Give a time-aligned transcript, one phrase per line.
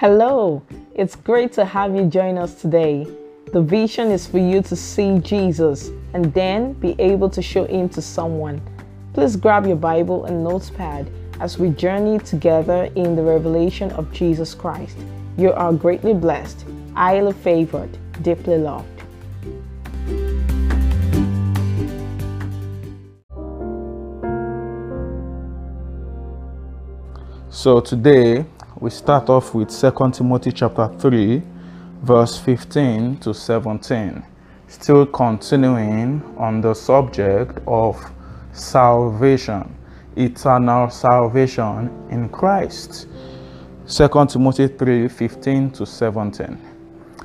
[0.00, 0.62] Hello,
[0.94, 3.06] it's great to have you join us today.
[3.54, 7.88] The vision is for you to see Jesus and then be able to show him
[7.88, 8.60] to someone.
[9.14, 14.54] Please grab your Bible and notepad as we journey together in the revelation of Jesus
[14.54, 14.98] Christ.
[15.38, 18.86] You are greatly blessed, highly favored, deeply loved.
[27.48, 28.44] So today
[28.78, 31.42] we start off with 2 Timothy chapter 3
[32.02, 34.22] verse 15 to 17.
[34.68, 37.98] Still continuing on the subject of
[38.52, 39.74] salvation,
[40.16, 43.08] eternal salvation in Christ.
[43.88, 46.58] 2 Timothy 3 15 to 17.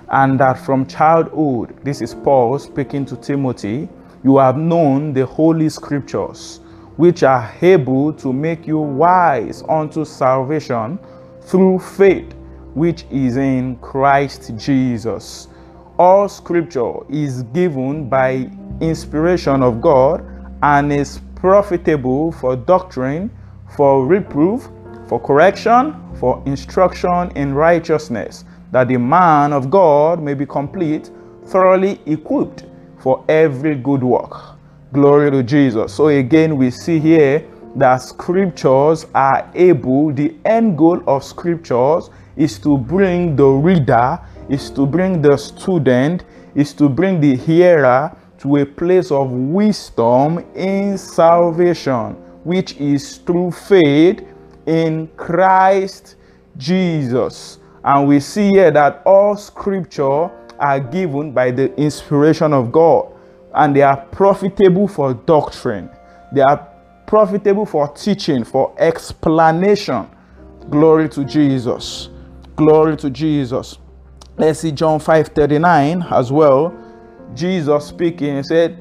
[0.10, 3.90] And that from childhood, this is Paul speaking to Timothy,
[4.24, 6.62] you have known the holy scriptures,
[6.96, 10.98] which are able to make you wise unto salvation
[11.42, 12.34] through faith
[12.74, 15.48] which is in Christ Jesus.
[16.00, 20.26] All scripture is given by inspiration of God
[20.64, 23.30] and is profitable for doctrine,
[23.76, 24.70] for reproof,
[25.08, 31.12] for correction, for instruction in righteousness, that the man of God may be complete,
[31.46, 32.66] thoroughly equipped
[33.00, 34.56] for every good work.
[34.94, 35.94] Glory to Jesus.
[35.94, 42.60] So again, we see here that scriptures are able, the end goal of scriptures is
[42.60, 44.20] to bring the reader,
[44.50, 50.40] is to bring the student, is to bring the hearer to a place of wisdom
[50.56, 54.24] in salvation, which is through faith
[54.66, 56.16] in Christ
[56.58, 57.60] Jesus.
[57.84, 63.12] And we see here that all scripture are given by the inspiration of God
[63.54, 65.90] and they are profitable for doctrine.
[66.34, 66.71] They are
[67.12, 70.08] profitable for teaching, for explanation.
[70.70, 72.08] Glory to Jesus.
[72.56, 73.78] Glory to Jesus.
[74.38, 76.74] Let's see John 5:39 as well.
[77.36, 78.78] Jesus speaking, he said,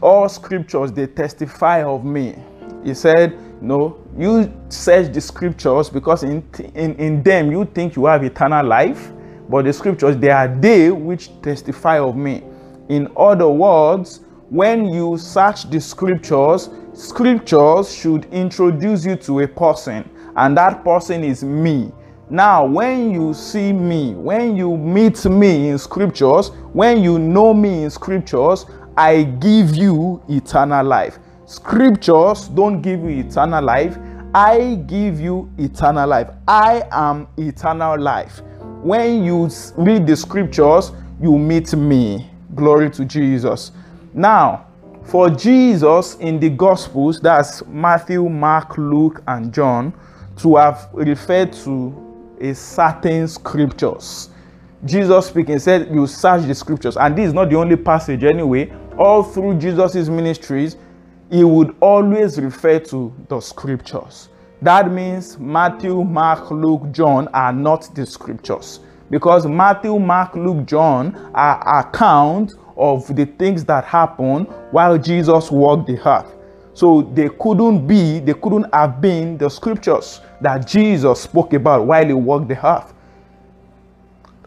[0.00, 2.36] All scriptures they testify of me.
[2.84, 6.42] He said, No, you search the scriptures because in,
[6.74, 9.12] in, in them you think you have eternal life,
[9.46, 12.42] but the scriptures they are they which testify of me.
[12.88, 16.70] In other words, when you search the scriptures,
[17.00, 21.92] scriptures should introduce you to a person, and that person is me.
[22.28, 27.84] Now, when you see me, when you meet me in scriptures, when you know me
[27.84, 28.66] in scriptures,
[28.96, 31.18] I give you eternal life.
[31.46, 33.96] Scriptures don't give you eternal life.
[34.34, 36.28] I give you eternal life.
[36.46, 38.42] I am eternal life.
[38.82, 42.30] When you read the scriptures, you meet me.
[42.54, 43.72] Glory to Jesus.
[44.14, 44.66] Now,
[45.04, 49.92] for Jesus in the Gospels, that's Matthew, Mark, Luke, and John,
[50.38, 54.30] to have referred to a certain scriptures.
[54.84, 56.96] Jesus speaking said, You search the scriptures.
[56.96, 58.72] And this is not the only passage anyway.
[58.98, 60.76] All through Jesus' ministries,
[61.30, 64.28] he would always refer to the scriptures.
[64.62, 68.80] That means Matthew, Mark, Luke, John are not the scriptures.
[69.10, 75.86] Because Matthew, Mark, Luke, John are accounts of the things that happened while Jesus walked
[75.86, 76.34] the earth.
[76.72, 82.06] So they couldn't be, they couldn't have been the scriptures that Jesus spoke about while
[82.06, 82.94] he walked the earth.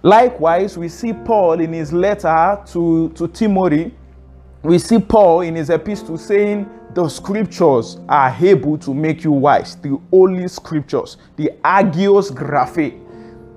[0.02, 3.94] Likewise, we see Paul in his letter to, to Timothy,
[4.64, 9.76] we see Paul in his epistle saying, The scriptures are able to make you wise.
[9.76, 13.00] The holy scriptures, the agios Graphe,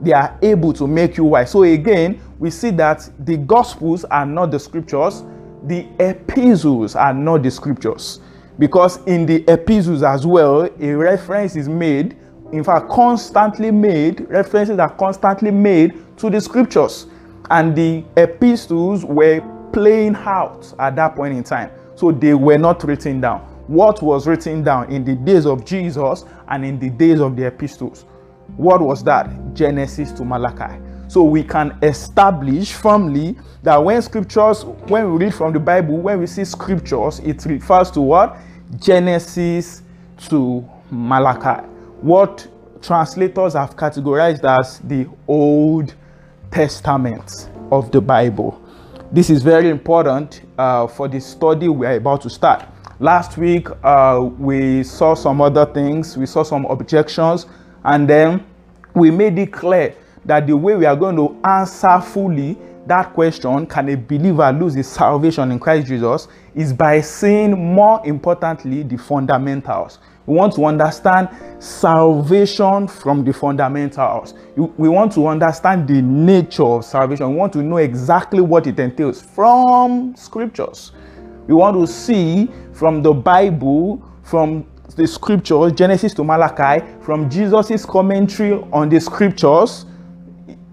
[0.00, 1.50] they are able to make you wise.
[1.52, 5.22] So again, we see that the gospels are not the scriptures,
[5.64, 8.20] the epistles are not the scriptures.
[8.58, 12.16] Because in the epistles as well, a reference is made,
[12.52, 17.06] in fact, constantly made, references are constantly made to the scriptures.
[17.50, 19.40] And the epistles were
[19.72, 21.70] playing out at that point in time.
[21.96, 23.40] So they were not written down.
[23.66, 27.46] What was written down in the days of Jesus and in the days of the
[27.46, 28.04] epistles?
[28.56, 29.54] What was that?
[29.54, 30.80] Genesis to Malachi.
[31.08, 36.20] So we can establish firmly that when scriptures, when we read from the Bible, when
[36.20, 38.36] we see scriptures, it refers to what?
[38.78, 39.82] Genesis
[40.28, 41.66] to Malachi.
[42.00, 42.46] What
[42.82, 45.94] translators have categorized as the Old
[46.50, 48.62] Testament of the Bible.
[49.12, 52.66] This is very important uh, for the study we are about to start.
[52.98, 57.46] Last week, uh, we saw some other things, we saw some objections,
[57.84, 58.44] and then
[58.94, 59.94] we made it clear
[60.26, 64.74] that the way we are going to answer fully that question, can a believer lose
[64.74, 69.98] his salvation in Christ Jesus, is by seeing more importantly the fundamentals.
[70.24, 71.28] We want to understand
[71.58, 74.34] salvation from the fundamentals.
[74.56, 77.30] We want to understand the nature of salvation.
[77.30, 80.92] We want to know exactly what it entails from scriptures.
[81.46, 87.84] We want to see from the Bible, from the scriptures, Genesis to Malachi, from Jesus'
[87.84, 89.86] commentary on the scriptures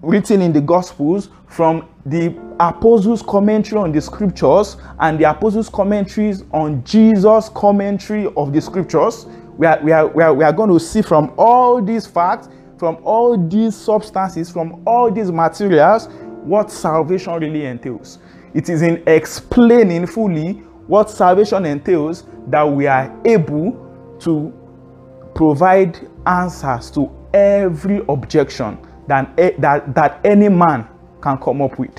[0.04, 6.44] written in the Gospels, from the apostles' commentary on the scriptures, and the apostles' commentaries
[6.52, 10.70] on Jesus' commentary of the scriptures we are, we, are, we, are, we are going
[10.70, 16.08] to see from all these facts, from all these substances, from all these materials,
[16.42, 18.18] what salvation really entails.
[18.52, 20.54] It is in explaining fully
[20.86, 23.80] what salvation entails that we are able
[24.20, 24.52] to
[25.34, 30.88] provide answers to every objection that, that, that any man
[31.20, 31.94] can come up with.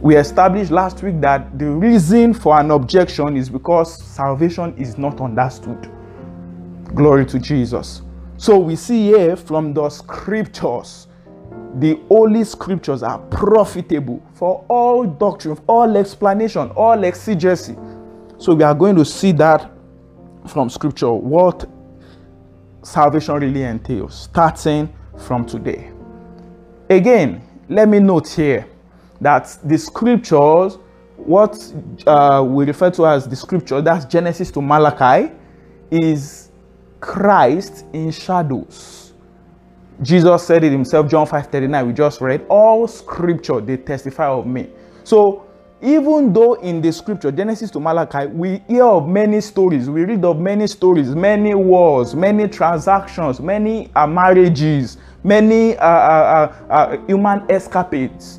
[0.00, 5.20] We established last week that the reason for an objection is because salvation is not
[5.20, 5.90] understood.
[6.94, 8.02] Glory to Jesus.
[8.36, 11.06] So we see here from the scriptures,
[11.76, 17.76] the holy scriptures are profitable for all doctrine, all explanation, all exegesis.
[18.38, 19.70] So we are going to see that
[20.48, 21.64] from scripture what
[22.82, 25.90] salvation really entails, starting from today.
[26.90, 28.66] Again, let me note here
[29.20, 30.78] that the scriptures,
[31.16, 31.72] what
[32.06, 35.32] uh, we refer to as the scripture, that's Genesis to Malachi,
[35.90, 36.50] is
[37.00, 39.12] Christ in shadows.
[40.00, 44.46] Jesus said it himself, John 5 39, we just read, all scripture they testify of
[44.46, 44.68] me.
[45.04, 45.46] So
[45.82, 50.24] even though in the scripture, Genesis to Malachi, we hear of many stories, we read
[50.24, 57.06] of many stories, many wars, many transactions, many uh, marriages, many uh, uh, uh, uh
[57.08, 58.38] human escapades.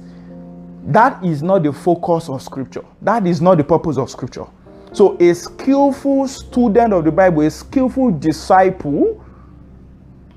[0.86, 2.86] That is not the focus of scripture.
[3.02, 4.46] That is not the purpose of scripture.
[4.94, 9.22] So, a skillful student of the Bible, a skillful disciple,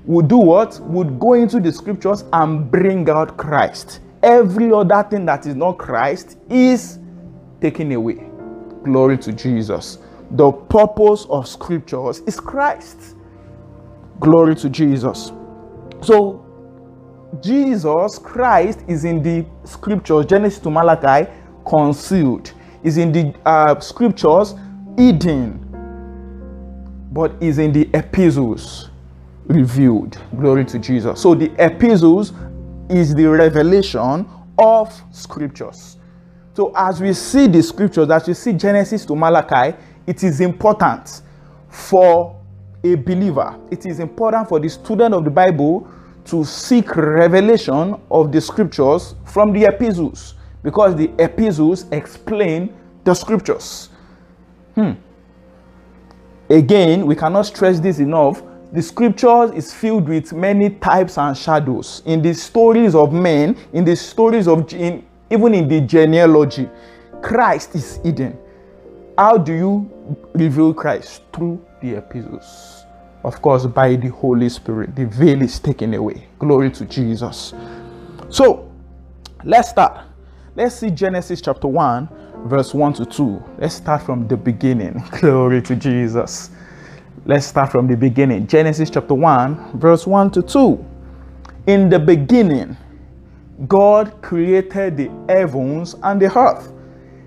[0.05, 0.79] would do what?
[0.81, 4.01] Would go into the scriptures and bring out Christ.
[4.27, 6.99] Every other thing that is not Christ is
[7.61, 8.29] taken away.
[8.83, 9.99] Glory to Jesus.
[10.31, 13.15] The purpose of scriptures is Christ.
[14.19, 15.31] Glory to Jesus.
[16.01, 16.43] So,
[17.41, 21.31] Jesus Christ is in the scriptures, Genesis to Malachi,
[21.65, 22.51] concealed
[22.83, 24.55] is in the uh, scriptures
[24.97, 25.63] hidden,
[27.11, 28.89] but is in the epistles
[29.47, 30.17] revealed.
[30.37, 31.21] Glory to Jesus.
[31.21, 32.33] So the epistles
[32.89, 35.97] is the revelation of scriptures.
[36.53, 41.21] So as we see the scriptures, as we see Genesis to Malachi, it is important
[41.69, 42.41] for
[42.83, 43.59] a believer.
[43.69, 45.87] It is important for the student of the Bible
[46.25, 53.89] to seek revelation of the scriptures from the epistles because the epistles explain the scriptures.
[54.75, 54.93] Hmm.
[56.49, 58.41] Again, we cannot stress this enough.
[58.77, 62.03] The scriptures is filled with many types and shadows.
[62.05, 66.69] In the stories of men, in the stories of in, even in the genealogy,
[67.23, 68.37] Christ is hidden.
[69.17, 71.23] How do you reveal Christ?
[71.33, 72.83] Through the epistles.
[73.23, 74.95] Of course, by the Holy Spirit.
[74.95, 76.27] The veil is taken away.
[76.37, 77.55] Glory to Jesus.
[78.29, 78.71] So,
[79.43, 80.05] let's start.
[80.55, 82.09] Let's see Genesis chapter 1,
[82.45, 83.43] verse 1 to 2.
[83.57, 85.03] Let's start from the beginning.
[85.19, 86.51] Glory to Jesus.
[87.27, 88.47] Let's start from the beginning.
[88.47, 90.85] Genesis chapter 1, verse 1 to 2.
[91.67, 92.77] In the beginning,
[93.67, 96.71] God created the heavens and the earth.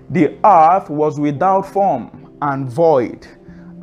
[0.09, 3.27] The earth was without form and void,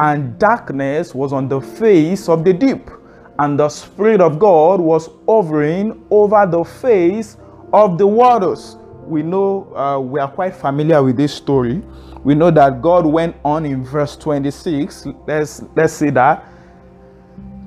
[0.01, 2.91] and darkness was on the face of the deep,
[3.39, 7.37] and the Spirit of God was hovering over the face
[7.73, 8.77] of the waters
[9.09, 11.83] we know uh, we are quite familiar with this story.
[12.25, 15.07] We know that God went on in verse 26.
[15.27, 16.45] Let's let's see that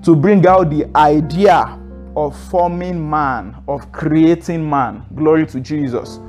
[0.04, 1.80] to bring out the idea
[2.16, 5.06] of forming man, of creating man.
[5.16, 6.20] Glory to Jesus.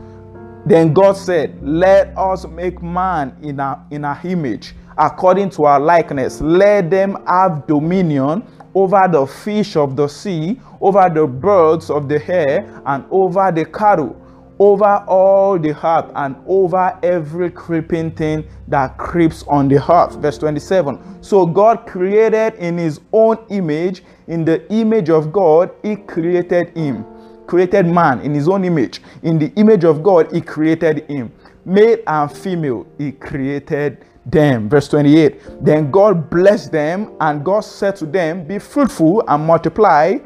[0.64, 5.80] Then God said, Let us make man in our, in our image, according to our
[5.80, 6.40] likeness.
[6.40, 12.24] Let them have dominion over the fish of the sea, over the birds of the
[12.30, 14.16] air, and over the cattle
[14.58, 20.16] over all the earth and over every creeping thing that creeps on the earth.
[20.16, 21.22] Verse 27.
[21.22, 27.04] So God created in his own image, in the image of God, he created him.
[27.46, 29.02] Created man in his own image.
[29.22, 31.32] In the image of God, he created him.
[31.64, 34.68] Male and female, he created them.
[34.68, 35.64] Verse 28.
[35.64, 40.18] Then God blessed them, and God said to them, Be fruitful and multiply,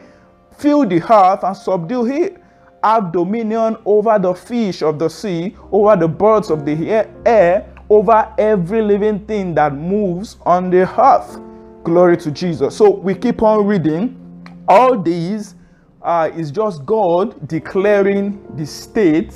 [0.56, 2.42] fill the earth and subdue it
[2.86, 8.32] have dominion over the fish of the sea, over the birds of the air, over
[8.38, 11.40] every living thing that moves on the earth.
[11.82, 12.76] Glory to Jesus.
[12.76, 14.22] So we keep on reading.
[14.68, 15.56] All these
[16.02, 19.34] uh, is just God declaring the state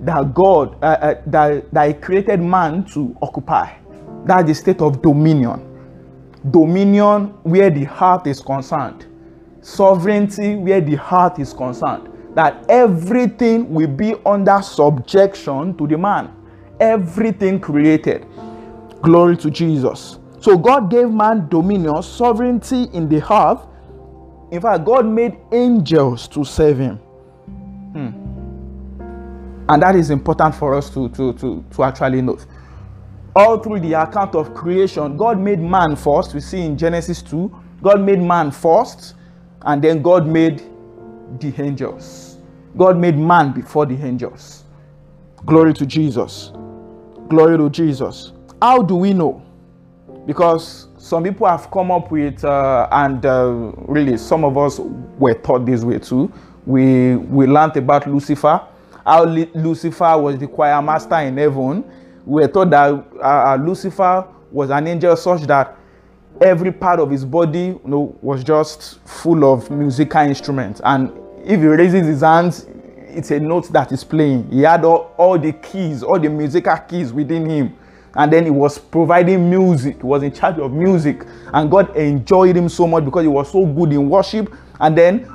[0.00, 3.74] that God uh, uh, that, that He created man to occupy.
[4.24, 5.68] That's the state of dominion.
[6.50, 9.06] Dominion where the heart is concerned.
[9.62, 12.11] Sovereignty where the heart is concerned.
[12.34, 16.34] That everything will be under subjection to the man.
[16.80, 18.26] Everything created.
[19.02, 20.18] Glory to Jesus.
[20.40, 23.66] So God gave man dominion, sovereignty in the earth.
[24.50, 26.96] In fact, God made angels to serve him.
[26.96, 28.32] Hmm.
[29.68, 32.44] And that is important for us to, to, to, to actually note.
[33.34, 36.34] All through the account of creation, God made man first.
[36.34, 39.14] We see in Genesis 2, God made man first,
[39.62, 40.62] and then God made
[41.40, 42.38] the angels.
[42.76, 44.64] God made man before the angels.
[45.46, 46.52] Glory to Jesus.
[47.28, 48.32] Glory to Jesus.
[48.60, 49.42] How do we know?
[50.26, 54.78] because some people have come up with uh, and uh, really some of us
[55.18, 56.32] were taught this way too
[56.66, 58.60] we we learned about lucifer
[59.04, 61.84] how lucifer was the choir master in heaven
[62.24, 65.76] we were taught that uh, uh, lucifer was an angel such that
[66.40, 71.10] every part of his body you know was just full of musical instruments and
[71.44, 72.66] if he raises his hands
[73.14, 74.50] it's a note that is playing.
[74.50, 77.76] He had all, all the keys all the musical keys within him.
[78.14, 79.96] And then he was providing music.
[79.96, 81.24] He was in charge of music.
[81.52, 84.52] And god enjoyed him so much because he was so good in worship.
[84.80, 85.26] And then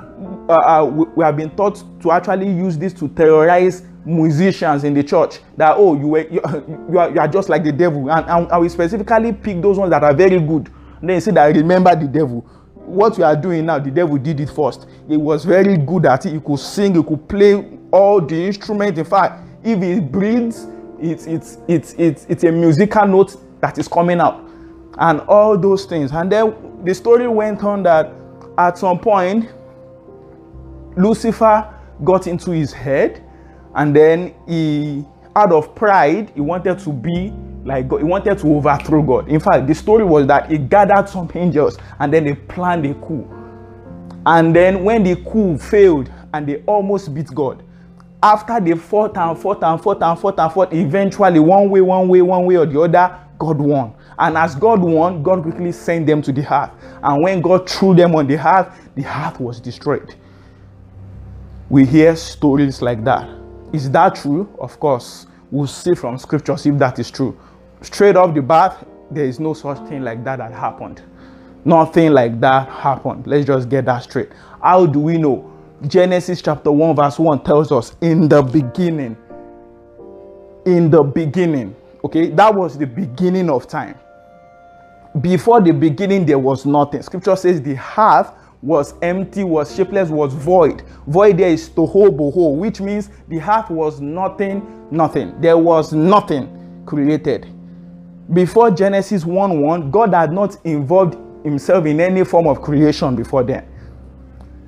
[0.49, 4.93] uh, uh, we, we, have been taught to actually use this to terrorize musicians in
[4.93, 5.39] the church.
[5.57, 6.41] That oh you were you,
[6.91, 8.11] you, are, you are just like the devil.
[8.11, 10.71] And, and, and we specifically pick those ones that are very good.
[11.01, 12.45] And then you say that I remember the devil
[12.87, 14.87] what we are doing now the devil did it first.
[15.07, 16.33] He was very good at it.
[16.33, 20.67] He could sing he could play all the instruments in fact if he breathes
[20.99, 24.43] it's it's it's it's it's a musical note that is coming out
[24.97, 26.11] and all those things.
[26.11, 28.11] And then the story went on that
[28.57, 29.49] at some point
[30.95, 31.71] lucifer
[32.03, 33.23] got into his head
[33.75, 37.31] and then he out of pride he wanted to be
[37.67, 37.97] like God.
[37.97, 39.27] he wanted to overthrow god.
[39.27, 42.93] In fact the story was that he gathered some angels and then they planned a
[42.95, 43.27] coup.
[44.25, 47.63] And then when the coup failed and they almost beat god
[48.23, 52.07] after they fought and fought and fought and fought and fought eventually one way one
[52.07, 53.93] way one way or the other god won.
[54.17, 56.71] And as god won god quickly sent them to the earth.
[57.03, 60.15] and when god threw them on the earth, the earth was destroyed.
[61.69, 63.29] We hear stories like that.
[63.73, 64.49] Is that true?
[64.57, 65.27] Of course.
[65.51, 67.37] We'll see from scriptures if that is true
[67.81, 71.01] straight off the bat there is no such thing like that that happened
[71.65, 74.29] nothing like that happened let's just get that straight
[74.61, 75.53] how do we know
[75.85, 79.15] Genesis chapter 1, verse 1 tells us, in the beginning.
[80.65, 81.75] In the beginning.
[82.03, 83.97] Okay, that was the beginning of time.
[85.21, 87.01] Before the beginning, there was nothing.
[87.03, 90.81] Scripture says the heart was empty, was shapeless, was void.
[91.05, 95.39] Void there is toho boho, which means the heart was nothing, nothing.
[95.39, 97.47] There was nothing created.
[98.33, 103.43] Before Genesis 1 1, God had not involved himself in any form of creation before
[103.43, 103.65] then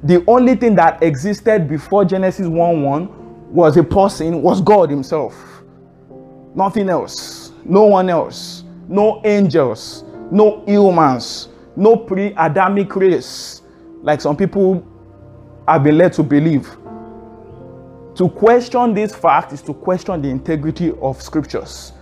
[0.03, 5.63] the only thing that existed before Genesis 1 1 was a person, was God Himself.
[6.55, 7.51] Nothing else.
[7.65, 8.63] No one else.
[8.87, 10.03] No angels.
[10.31, 11.49] No humans.
[11.75, 13.61] No pre Adamic race,
[14.01, 14.85] like some people
[15.67, 16.69] have been led to believe.
[18.15, 21.93] To question this fact is to question the integrity of scriptures.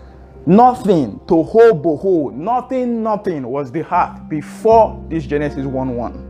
[0.48, 6.28] Nothing toho boho, nothing, nothing was the heart before this Genesis 1 1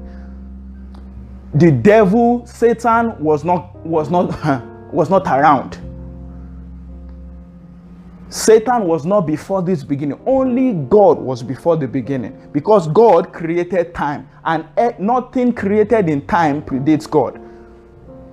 [1.54, 4.28] the devil satan was not was not
[4.94, 5.80] was not around.
[8.30, 10.20] Satan was not before this beginning.
[10.26, 12.50] Only god was before the beginning.
[12.52, 14.66] Because god created time and
[15.00, 17.38] nothing created in time predates god.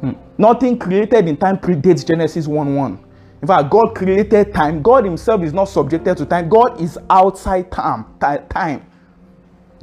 [0.01, 0.13] Hmm.
[0.37, 3.04] nothing created in time predates genesis 1 1
[3.45, 7.71] in fact god created time god himself is not subjected to time god is outside
[7.71, 8.05] time
[8.49, 8.85] time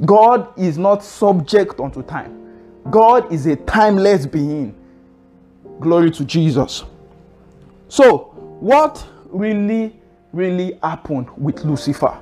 [0.04, 2.42] god is not subject unto time
[2.90, 4.74] God is a timeless being.
[5.80, 6.84] Glory to Jesus.
[7.88, 10.00] So, what really,
[10.32, 12.18] really happened with Lucifer?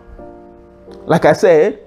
[1.05, 1.81] Like I said,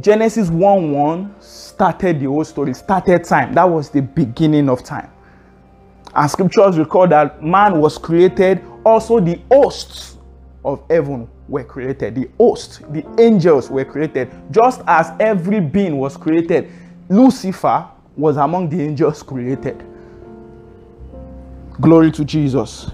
[0.00, 3.54] Genesis 1 1 started the whole story, started time.
[3.54, 5.10] That was the beginning of time.
[6.14, 10.16] And scriptures record that man was created, also the hosts
[10.64, 12.14] of heaven were created.
[12.14, 14.30] The hosts, the angels were created.
[14.50, 16.70] Just as every being was created,
[17.08, 19.84] Lucifer was among the angels created.
[21.80, 22.90] Glory to Jesus.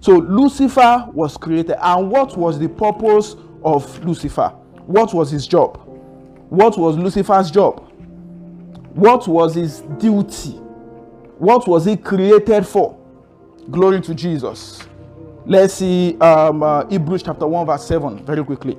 [0.00, 1.76] So Lucifer was created.
[1.80, 4.48] And what was the purpose of Lucifer?
[4.86, 5.80] What was his job?
[6.50, 7.88] what was Lucifer's job?
[8.94, 10.58] What was his duty?
[11.38, 12.98] What was he created for?
[13.70, 14.82] Glory to Jesus.
[15.46, 18.78] Let's see um, uh, Hebrews chapter 1, verse 7, very quickly.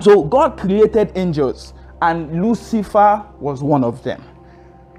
[0.00, 4.22] So, God created angels, and Lucifer was one of them.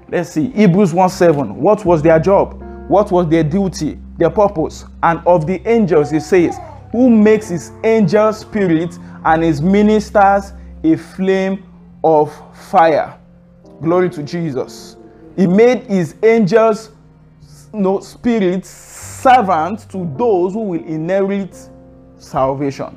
[0.08, 1.56] Let's see Hebrews 1 7.
[1.56, 2.62] What was their job?
[2.88, 4.84] What was their duty, their purpose?
[5.02, 6.56] And of the angels, it says,
[6.92, 10.52] Who makes his angel spirit and his ministers
[10.84, 11.64] a flame
[12.04, 12.32] of
[12.68, 13.18] fire.
[13.82, 14.96] Glory to Jesus.
[15.36, 16.90] He made his angels,
[17.72, 18.68] no spirits,
[19.26, 21.56] servants to those who will inherit
[22.16, 22.96] salvation.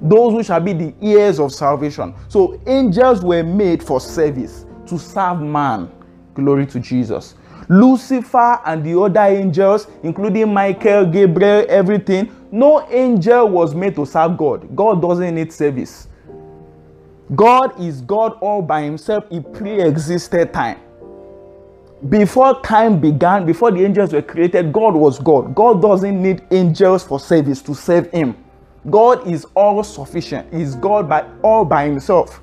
[0.00, 2.14] Those who shall be the heirs of salvation.
[2.28, 5.90] So angels were made for service, to serve man.
[6.34, 7.34] Glory to Jesus.
[7.68, 14.38] Lucifer and the other angels, including Michael, Gabriel, everything, no angel was made to serve
[14.38, 14.76] God.
[14.76, 16.06] God doesn't need service.
[17.34, 19.24] God is God all by himself.
[19.28, 20.78] He pre existed time.
[22.08, 25.54] Before time began, before the angels were created, God was God.
[25.54, 28.36] God doesn't need angels for service to serve him.
[28.88, 30.52] God is all sufficient.
[30.54, 32.40] He's God by all by himself.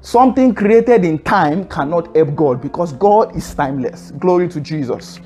[0.00, 4.12] Something created in time cannot help God because God is timeless.
[4.12, 5.20] Glory to Jesus.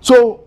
[0.00, 0.44] So,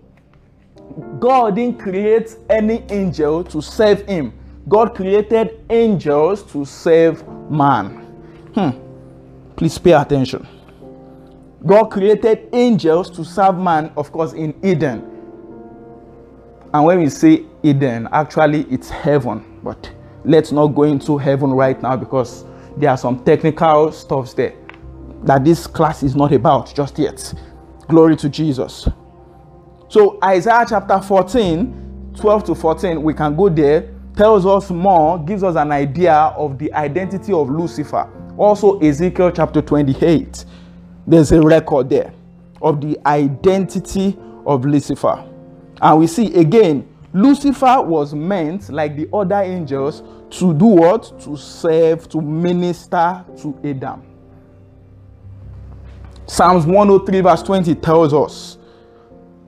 [1.19, 4.33] God didn't create any angel to save him.
[4.67, 7.97] God created angels to save man.
[8.53, 8.69] Hmm.
[9.55, 10.47] Please pay attention.
[11.65, 15.03] God created angels to serve man, of course, in Eden.
[16.73, 19.59] And when we say Eden, actually it's heaven.
[19.63, 19.91] But
[20.23, 22.45] let's not go into heaven right now because
[22.77, 24.53] there are some technical stuffs there
[25.23, 27.33] that this class is not about just yet.
[27.87, 28.87] Glory to Jesus.
[29.89, 35.43] So Isaiah chapter 14, 12 to 14, we can go there tells us more, gives
[35.43, 38.11] us an idea of the identity of Lucifer.
[38.37, 40.43] Also, Ezekiel chapter 28,
[41.09, 42.13] there's a record there
[42.61, 45.25] of the identity of Lucifer.
[45.81, 50.03] And we see again, Lucifer was meant, like the other angels,
[50.37, 51.19] to do what?
[51.21, 54.03] To serve, to minister to Adam.
[56.27, 58.59] Psalms 103, verse 20 tells us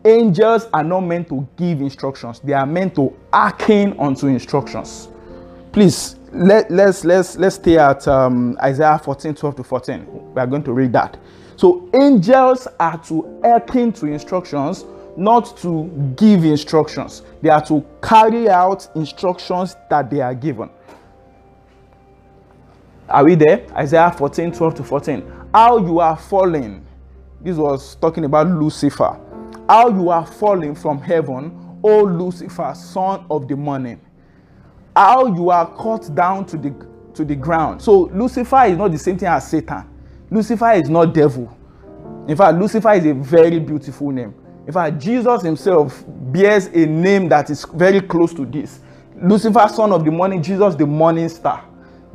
[0.03, 5.09] angels are not meant to give instructions they are meant to hearken unto instructions
[5.71, 10.47] please let, let's let's let's stay at um, isaiah 14 12 to 14 we are
[10.47, 11.19] going to read that
[11.61, 15.85] so angels are to hearken to instructions not to
[16.17, 20.69] give instructions they are to carry out instructions that they are given
[23.09, 26.85] are we there isaiah 14 12 to 14 how you are falling
[27.41, 29.19] this was talking about lucifer
[29.71, 34.01] how you are falling from heaven, O Lucifer, son of the morning.
[34.93, 36.75] How you are cut down to the
[37.13, 37.81] to the ground.
[37.81, 39.87] So Lucifer is not the same thing as Satan.
[40.31, 41.55] Lucifer is not devil.
[42.27, 44.33] In fact, Lucifer is a very beautiful name.
[44.65, 48.79] In fact, Jesus himself bears a name that is very close to this.
[49.21, 51.63] Lucifer, son of the morning, Jesus, the morning star.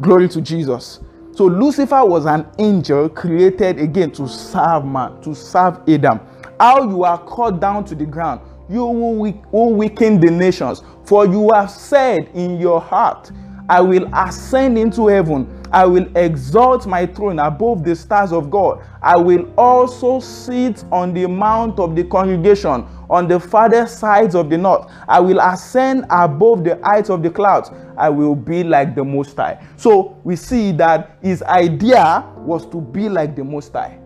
[0.00, 0.98] Glory to Jesus.
[1.32, 6.18] So Lucifer was an angel created again to serve man, to serve Adam
[6.58, 10.82] how you are cut down to the ground, you will weaken the nations.
[11.04, 13.30] For you have said in your heart,
[13.68, 15.55] I will ascend into heaven.
[15.72, 18.82] I will exalt my throne above the stars of God.
[19.02, 24.50] I will also sit on the mount of the congregation on the farther sides of
[24.50, 24.90] the north.
[25.08, 27.70] I will ascend above the heights of the clouds.
[27.96, 29.64] I will be like the Most High.
[29.76, 33.98] So we see that his idea was to be like the Most High.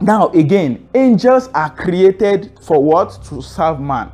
[0.00, 3.18] Now, again, angels are created for what?
[3.24, 4.12] To serve man.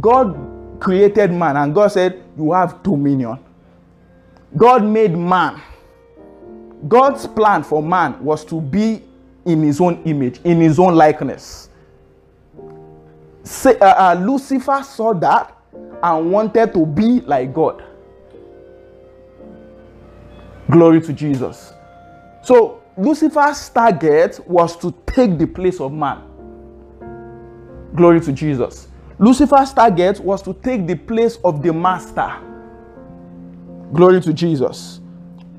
[0.00, 0.38] God
[0.80, 3.38] created man, and God said, You have dominion.
[4.56, 5.60] God made man.
[6.88, 9.02] God's plan for man was to be
[9.44, 11.70] in his own image, in his own likeness.
[13.44, 15.56] Say, uh, uh, Lucifer saw that
[16.02, 17.82] and wanted to be like God.
[20.70, 21.72] Glory to Jesus.
[22.42, 26.22] So, Lucifer's target was to take the place of man.
[27.94, 28.88] Glory to Jesus.
[29.18, 32.34] Lucifer's target was to take the place of the master.
[33.92, 35.00] Glory to Jesus.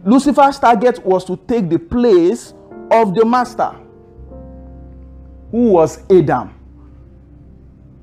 [0.06, 2.54] Lucifer's target was to take the place
[2.92, 3.76] of the master,
[5.52, 6.54] who was Adam.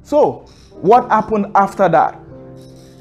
[0.02, 0.46] So,
[0.82, 2.20] what happened after that?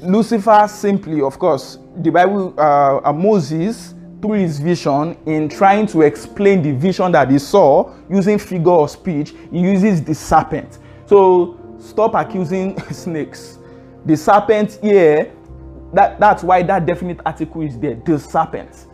[0.02, 6.62] Lucifer simply, of course, the Bible, uh, Moses through his vision in trying to explain
[6.62, 12.14] the vision that he saw using figure of speech he uses the serpent so stop
[12.14, 13.58] accusing snakes
[14.06, 15.30] the serpent here
[15.94, 18.86] that that's why that definite article is there the serpent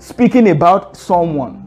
[0.00, 1.66] speaking about someone.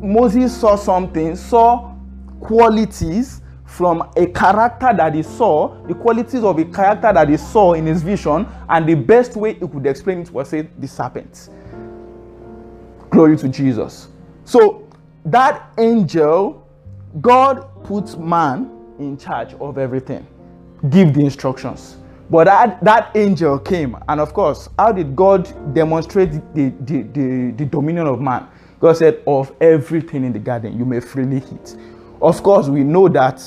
[0.00, 1.94] Moses saw something, saw
[2.40, 7.74] qualities from a character that he saw, the qualities of a character that he saw
[7.74, 11.48] in his vision, and the best way he could explain it was say the serpent.
[13.10, 14.08] Glory to Jesus.
[14.44, 14.88] So
[15.24, 16.66] that angel,
[17.20, 20.26] God puts man in charge of everything,
[20.90, 21.96] give the instructions.
[22.32, 27.50] But that, that angel came, and of course, how did God demonstrate the, the, the,
[27.50, 28.48] the dominion of man?
[28.80, 31.76] God said, Of everything in the garden, you may freely eat.
[32.22, 33.46] Of course, we know that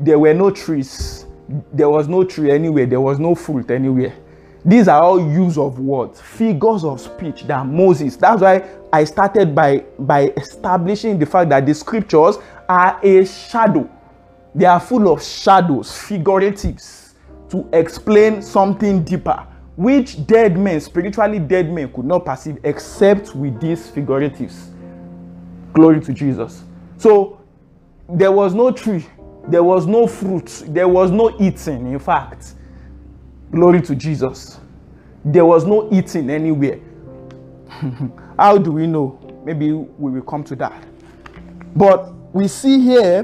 [0.00, 1.26] there were no trees,
[1.70, 4.14] there was no tree anywhere, there was no fruit anywhere.
[4.64, 8.16] These are all use of words, figures of speech that Moses.
[8.16, 12.38] That's why I started by, by establishing the fact that the scriptures
[12.70, 13.86] are a shadow.
[14.54, 17.03] They are full of shadows, figuratives,
[17.50, 23.60] to explain something deeper, which dead men, spiritually dead men, could not perceive except with
[23.60, 24.70] these figuratives.
[25.72, 26.64] Glory to Jesus.
[26.96, 27.40] So
[28.08, 29.06] there was no tree,
[29.48, 32.54] there was no fruit, there was no eating, in fact.
[33.50, 34.60] Glory to Jesus.
[35.24, 36.80] There was no eating anywhere.
[38.38, 39.18] How do we know?
[39.44, 40.84] Maybe we will come to that.
[41.76, 43.22] But we see here,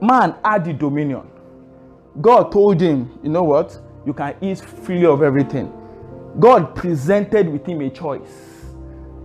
[0.00, 1.31] man had the dominion.
[2.20, 3.80] God told him, you know what?
[4.04, 5.72] You can eat freely of everything.
[6.38, 8.64] God presented with him a choice.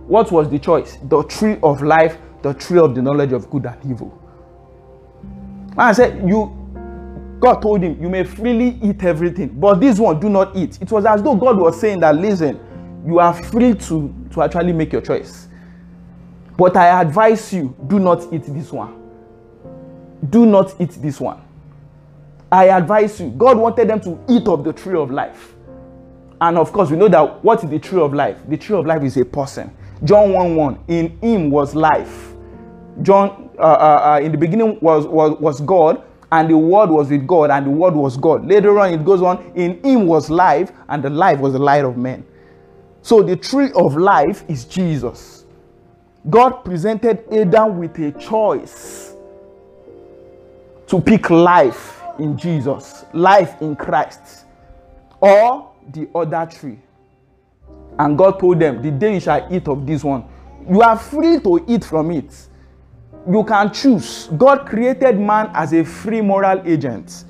[0.06, 0.98] What was the choice?
[1.04, 4.18] The tree of life, the tree of the knowledge of good and evil.
[5.76, 6.54] I said, You
[7.40, 10.78] God told him, You may freely eat everything, but this one do not eat.
[10.80, 12.58] It was as though God was saying that, Listen,
[13.06, 15.48] you are free to, to actually make your choice.
[16.56, 18.94] But I advise you, do not eat this one.
[20.28, 21.40] Do not eat this one.
[22.50, 23.30] I advise you.
[23.30, 25.54] God wanted them to eat of the tree of life.
[26.40, 28.38] And of course, we know that what is the tree of life?
[28.48, 29.74] The tree of life is a person.
[30.04, 30.84] John 1 1.
[30.88, 32.32] In him was life.
[33.02, 37.10] John, uh, uh, uh, in the beginning was, was, was God, and the word was
[37.10, 38.46] with God, and the word was God.
[38.46, 41.84] Later on, it goes on, in him was life, and the life was the light
[41.84, 42.24] of men.
[43.02, 45.44] So the tree of life is Jesus.
[46.28, 49.14] God presented Adam with a choice
[50.86, 54.44] to pick life in Jesus, life in Christ,
[55.20, 56.78] or the other tree.
[57.98, 60.24] And God told them, The day you shall eat of this one,
[60.68, 62.34] you are free to eat from it.
[63.30, 64.28] You can choose.
[64.36, 67.24] God created man as a free moral agent.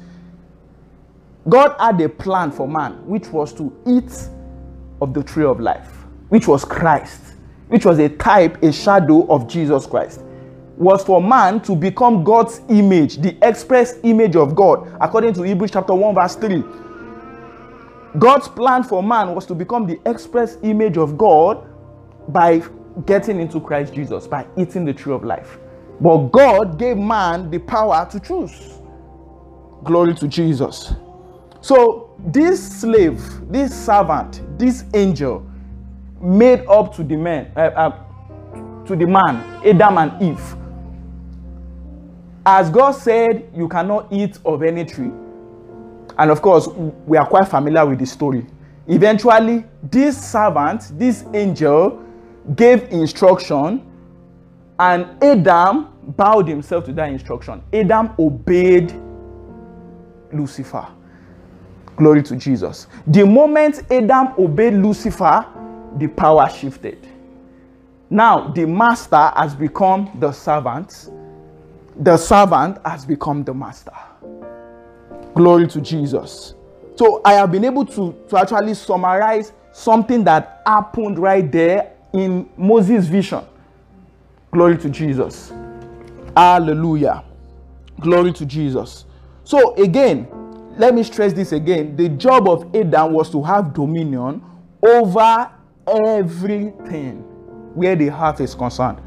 [1.48, 4.28] God had a plan for man, which was to eat
[5.00, 7.20] of the tree of life, which was Christ,
[7.68, 10.22] which was a type, a shadow of Jesus Christ,
[10.78, 15.72] was for man to become God's image, the express image of God, according to Hebrews
[15.72, 16.62] chapter 1, verse 3.
[18.18, 21.66] God's plan for man was to become the express image of God
[22.28, 22.62] by
[23.06, 25.58] getting into Christ Jesus, by eating the tree of life.
[26.00, 28.78] But God gave man the power to choose.
[29.82, 30.94] Glory to Jesus.
[31.60, 35.44] So, this slave, this servant, this angel
[36.20, 39.36] made up to the man, uh, uh, to the man,
[39.66, 40.56] Adam and Eve.
[42.50, 45.10] As God said, you cannot eat of any tree.
[46.16, 46.66] And of course,
[47.06, 48.46] we are quite familiar with the story.
[48.86, 52.02] Eventually, this servant, this angel,
[52.56, 53.86] gave instruction,
[54.78, 57.62] and Adam bowed himself to that instruction.
[57.70, 58.94] Adam obeyed
[60.32, 60.88] Lucifer.
[61.96, 62.86] Glory to Jesus.
[63.08, 65.44] The moment Adam obeyed Lucifer,
[65.98, 67.06] the power shifted.
[68.08, 71.10] Now, the master has become the servant,
[71.98, 73.92] the servant has become the master.
[75.34, 76.54] Glory to Jesus.
[76.96, 82.48] So, I have been able to, to actually summarize something that happened right there in
[82.56, 83.44] Moses' vision.
[84.50, 85.52] Glory to Jesus.
[86.36, 87.24] Hallelujah.
[88.00, 89.04] Glory to Jesus.
[89.44, 90.28] So, again,
[90.76, 91.96] let me stress this again.
[91.96, 94.42] The job of Adam was to have dominion
[94.82, 95.50] over
[95.86, 97.18] everything
[97.74, 99.00] where the heart is concerned.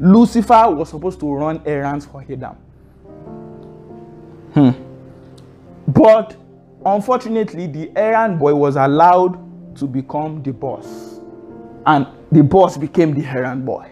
[0.00, 2.56] Lucifer was supposed to run errands for Adam.
[4.54, 4.70] Hmm.
[5.86, 6.36] But
[6.86, 11.20] unfortunately, the errand boy was allowed to become the boss.
[11.84, 13.90] And the boss became the errand boy.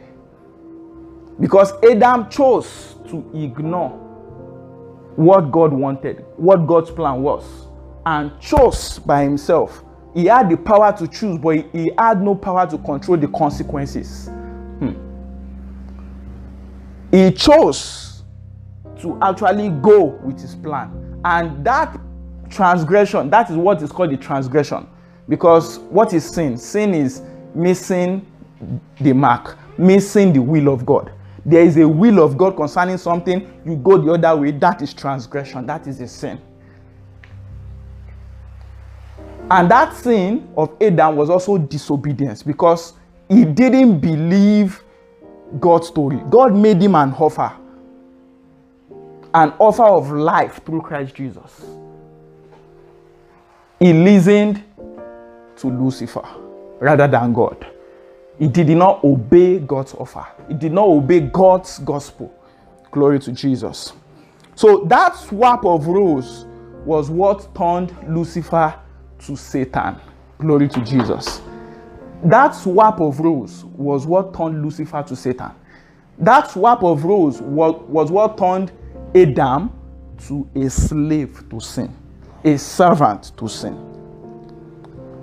[1.40, 3.90] Because Adam chose to ignore
[5.16, 7.44] what God wanted, what God's plan was,
[8.07, 9.85] and chose by himself.
[10.14, 14.31] He had the power to choose, but he had no power to control the consequences.
[17.11, 18.23] He chose
[19.01, 21.21] to actually go with his plan.
[21.25, 21.99] And that
[22.51, 24.87] transgression, that is what is called the transgression.
[25.29, 26.57] Because what is sin?
[26.57, 27.23] Sin is
[27.55, 28.27] missing
[29.01, 31.12] the mark, missing the will of God.
[31.44, 34.92] There is a will of God concerning something, you go the other way, that is
[34.92, 36.40] transgression, that is a sin.
[39.51, 42.92] And that sin of Adam was also disobedience because
[43.29, 44.83] he didn't believe
[45.61, 46.21] God's story.
[46.29, 47.53] God made him an offer,
[49.35, 51.65] an offer of life through Christ Jesus.
[53.79, 54.63] He listened
[55.57, 56.27] to Lucifer
[56.81, 57.67] rather than God.
[58.39, 60.27] He did not obey God's offer.
[60.47, 62.33] He did not obey God's gospel.
[62.91, 63.93] Glory to Jesus.
[64.55, 66.47] So that swap of roles
[66.85, 68.75] was what turned Lucifer
[69.21, 69.97] to Satan.
[70.39, 71.41] Glory to Jesus.
[72.24, 75.52] That swap of roles was what turned Lucifer to Satan.
[76.18, 78.72] That swap of roles was, was what turned
[79.14, 79.72] Adam
[80.26, 81.94] to a slave to sin,
[82.44, 83.85] a servant to sin.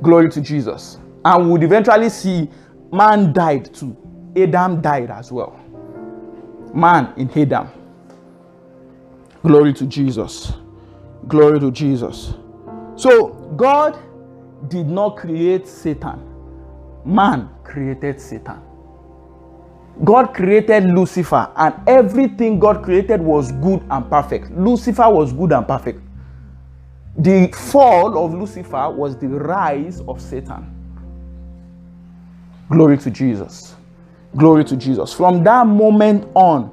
[0.01, 0.99] Glory to Jesus.
[1.25, 2.49] And we would eventually see
[2.91, 3.97] man died too.
[4.38, 5.60] Adam died as well.
[6.73, 7.69] Man in Adam.
[9.43, 10.53] Glory to Jesus.
[11.27, 12.34] Glory to Jesus.
[12.95, 13.97] So, God
[14.69, 16.21] did not create Satan,
[17.06, 18.62] man created Satan.
[20.04, 24.52] God created Lucifer, and everything God created was good and perfect.
[24.52, 26.02] Lucifer was good and perfect.
[27.18, 30.72] The fall of Lucifer was the rise of Satan.
[32.70, 33.76] Glory to Jesus.
[34.36, 35.13] Glory to Jesus.
[35.13, 36.72] From that moment on,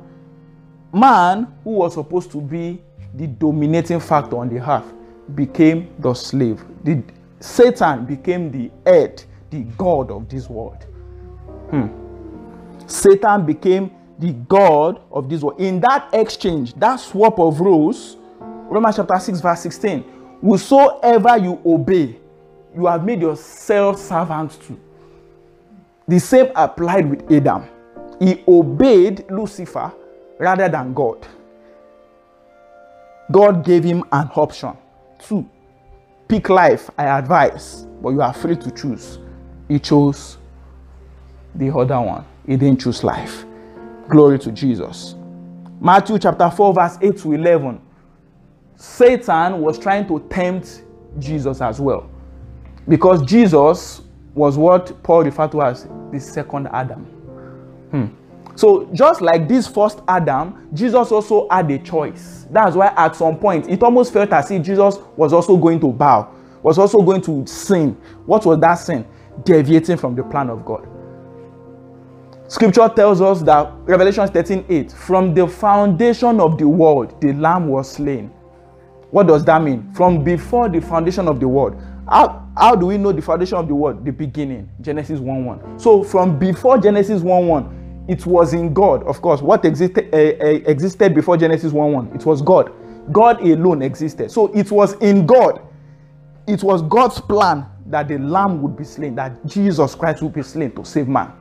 [0.92, 2.82] man, who was supposed to be
[3.14, 4.92] the dominating factor on the earth,
[5.36, 6.64] became the slave.
[6.82, 7.04] The,
[7.38, 10.82] Satan became the head, the God of this world.
[11.70, 11.86] Hmm.
[12.86, 15.60] Satan became the God of this world.
[15.60, 20.04] In that exchange, that swap of roles, Romans chapter 6, verse 16,
[20.40, 22.16] whosoever you obey,
[22.74, 24.80] you have made yourself servants to.
[26.08, 27.68] The same applied with Adam.
[28.18, 29.92] He obeyed Lucifer
[30.38, 31.26] rather than God.
[33.30, 34.76] God gave him an option.
[35.18, 35.48] Two,
[36.26, 39.18] pick life, I advise, but you are free to choose.
[39.68, 40.38] He chose
[41.54, 42.24] the other one.
[42.46, 43.44] He didn't choose life.
[44.08, 45.14] Glory to Jesus.
[45.80, 47.80] Matthew chapter 4, verse 8 to 11.
[48.76, 50.82] Satan was trying to tempt
[51.18, 52.10] Jesus as well.
[52.88, 54.02] Because Jesus
[54.34, 57.04] was what Paul referred to as the second Adam.
[57.90, 58.06] Hmm.
[58.54, 62.46] So, just like this first Adam, Jesus also had a choice.
[62.50, 65.92] That's why at some point it almost felt as if Jesus was also going to
[65.92, 66.30] bow,
[66.62, 67.96] was also going to sin.
[68.26, 69.06] What was that sin?
[69.44, 70.88] Deviating from the plan of God.
[72.48, 77.68] Scripture tells us that Revelation 13 8, from the foundation of the world, the Lamb
[77.68, 78.30] was slain.
[79.10, 79.90] What does that mean?
[79.94, 81.80] From before the foundation of the world.
[82.08, 84.04] How, how do we know the foundation of the world?
[84.04, 84.68] The beginning.
[84.80, 85.78] Genesis 1 1.
[85.78, 89.40] So from before Genesis 1 1, it was in God, of course.
[89.40, 92.12] What existed, uh, uh, existed before Genesis 1 1?
[92.14, 92.72] It was God.
[93.12, 94.30] God alone existed.
[94.30, 95.60] So it was in God.
[96.46, 100.42] It was God's plan that the lamb would be slain, that Jesus Christ would be
[100.42, 101.32] slain to save man.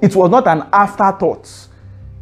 [0.00, 1.50] It was not an afterthought.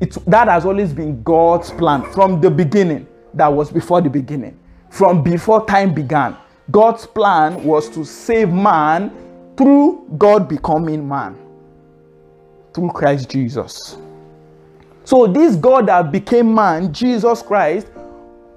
[0.01, 4.59] It, that has always been God's plan from the beginning, that was before the beginning.
[4.91, 6.37] From before time began,
[6.71, 9.11] God's plan was to save man
[9.57, 11.37] through God becoming man
[12.73, 13.97] through Christ Jesus.
[15.05, 17.89] So, this God that became man, Jesus Christ,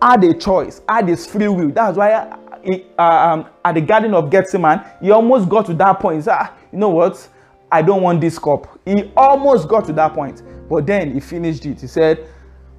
[0.02, 1.69] had a choice, had his free will.
[1.69, 6.00] That's why he, uh, um, at the Garden of Gethsemane, he almost got to that
[6.00, 6.24] point.
[6.24, 7.28] Said, ah, you know what?
[7.72, 8.80] I don't want this cup.
[8.86, 10.41] He almost got to that point.
[10.69, 11.82] But then he finished it.
[11.82, 12.26] He said,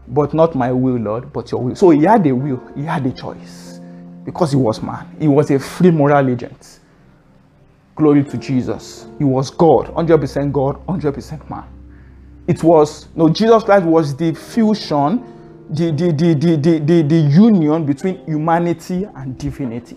[0.08, 1.76] But not my will, Lord, but your will.
[1.76, 3.80] So he had a will, he had a choice.
[4.24, 6.80] Because he was man, he was a free moral agent.
[7.94, 9.06] Glory to Jesus.
[9.18, 11.64] He was God, 100% God, 100% man.
[12.46, 15.24] It was, no, Jesus Christ was the fusion,
[15.70, 19.96] the, the, the, the, the, the, the union between humanity and divinity,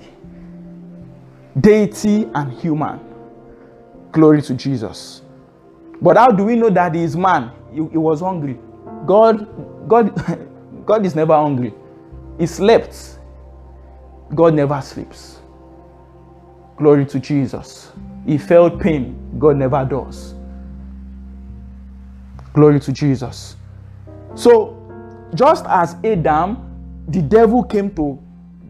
[1.60, 3.00] deity and human.
[4.12, 5.24] Glory to Jesus.
[6.02, 7.52] But how do we know that he is man?
[7.72, 8.60] He, he was hungry.
[9.06, 10.14] God, God,
[10.86, 11.74] God is never hungry.
[12.38, 13.20] He slept.
[14.36, 15.40] God never sleeps.
[16.78, 17.92] Glory to Jesus.
[18.26, 19.38] He felt pain.
[19.40, 20.36] God never does.
[22.54, 23.56] Glory to Jesus.
[24.36, 24.83] So,
[25.34, 28.22] just as Adam, the devil came to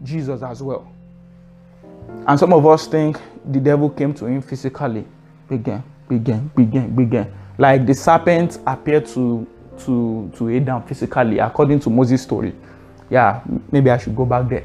[0.02, 0.90] Jesus as well.
[2.26, 5.04] And some of us think the devil came to him physically.
[5.48, 7.32] Begin, begin, begin, begin.
[7.58, 9.46] Like the serpent appeared to
[9.84, 12.54] to to Adam physically, according to Moses' story.
[13.10, 14.64] Yeah, maybe I should go back there.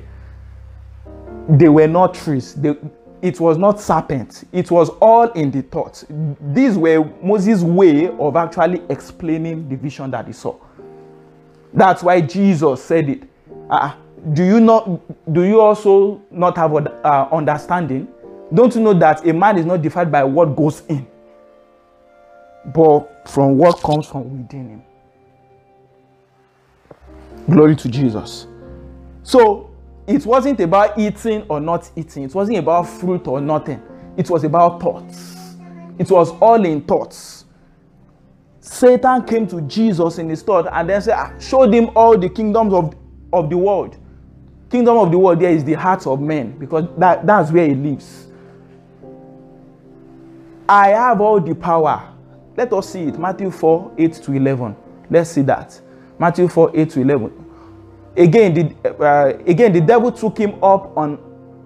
[1.49, 2.53] They were not trees.
[2.55, 2.75] They,
[3.21, 6.05] it was not serpent, it was all in the thoughts.
[6.53, 10.55] These were Moses' way of actually explaining the vision that he saw.
[11.73, 13.23] That's why Jesus said it.
[13.69, 13.95] Uh,
[14.33, 14.99] do you not
[15.31, 18.07] do you also not have uh, understanding?
[18.53, 21.05] Don't you know that a man is not defined by what goes in,
[22.73, 24.83] but from what comes from within him?
[27.49, 28.47] Glory to Jesus.
[29.23, 29.69] So
[30.07, 33.81] it wasn't about eating or not eating, it wasn't about fruit or nothing.
[34.17, 35.55] It was about thoughts.
[35.97, 37.38] It was all in thoughts.
[38.69, 42.29] Satan came to Jesus in his thought and then said, ah, showed him all the
[42.29, 42.95] kingdoms of,
[43.33, 43.97] of the world.
[44.69, 47.73] Kingdom of the world there is the hearts of men because that, that's where he
[47.73, 48.27] lives.
[50.69, 52.13] I have all the power.
[52.55, 53.17] Let us see it.
[53.17, 54.75] Matthew 4 8 to 11.
[55.09, 55.81] Let's see that.
[56.19, 57.45] Matthew 4 8 to 11.
[58.17, 61.17] Again, the, uh, again, the devil took him up on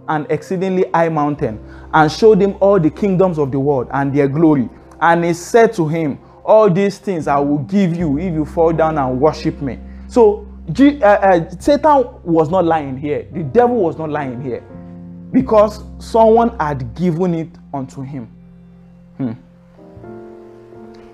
[0.08, 1.62] an exceedingly high mountain
[1.94, 4.70] and showed him all the kingdoms of the world and their glory.
[5.02, 8.74] And he said to him, All these things I will give you if you fall
[8.74, 9.80] down and worship me.
[10.08, 13.28] So, G, uh, uh, Satan was not lying here.
[13.32, 14.64] The devil was not lying here
[15.32, 18.28] because someone had given it unto him.
[19.18, 19.34] Hmm.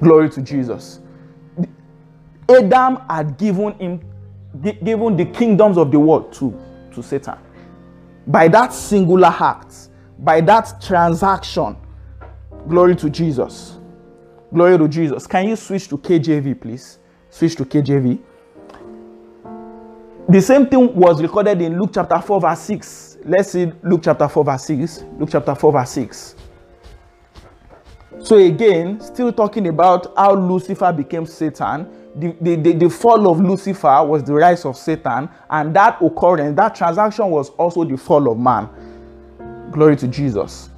[0.02, 1.00] Glory to Jesus.
[2.50, 4.02] Adam had given him
[4.62, 6.60] given the kingdoms of the world to,
[6.94, 7.38] to Satan.
[8.28, 9.90] By that singular act,
[10.20, 11.78] by that transaction,
[12.68, 13.79] glory to Jesus.
[14.54, 15.28] Glory to Jesus.
[15.28, 17.00] Can you switch to KJV, please?
[17.30, 18.20] Switch to KJV.
[20.28, 23.18] The same thing was recorded in Luke chapter 4, verse 6.
[23.26, 25.04] Let's see Luke chapter 4, verse 6.
[25.18, 26.36] Luke chapter 4, verse 6.
[28.20, 33.40] So, again, still talking about how Lucifer became Satan the, the, the, the, fall of
[33.40, 38.32] Lucifer was the rise of Satan, and that occurrence, that transaction was also the fall
[38.32, 38.70] of man.
[39.72, 40.70] Glory to Jesus.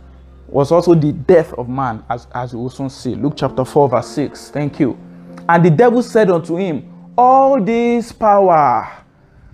[0.52, 3.16] Was also the death of man, as, as we also see.
[3.16, 4.52] Luke chapter 4, verse 6.
[4.52, 5.00] Thank you.
[5.48, 9.02] And the devil said unto him, All this power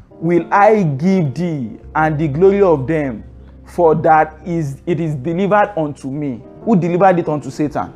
[0.10, 3.24] will I give thee, and the glory of them,
[3.66, 6.42] for that is it is delivered unto me.
[6.64, 7.94] Who delivered it unto Satan?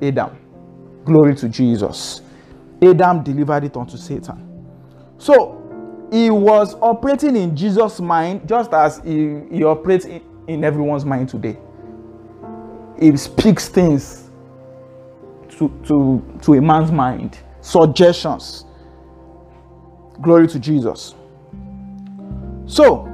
[0.00, 0.36] Adam.
[1.04, 2.22] Glory to Jesus.
[2.82, 4.66] Adam delivered it unto Satan.
[5.18, 11.04] So he was operating in Jesus' mind just as he, he operates in, in everyone's
[11.04, 11.58] mind today.
[13.00, 14.30] He speaks things
[15.50, 18.64] to, to, to a man's mind, suggestions.
[20.20, 21.14] Glory to Jesus.
[22.66, 23.08] So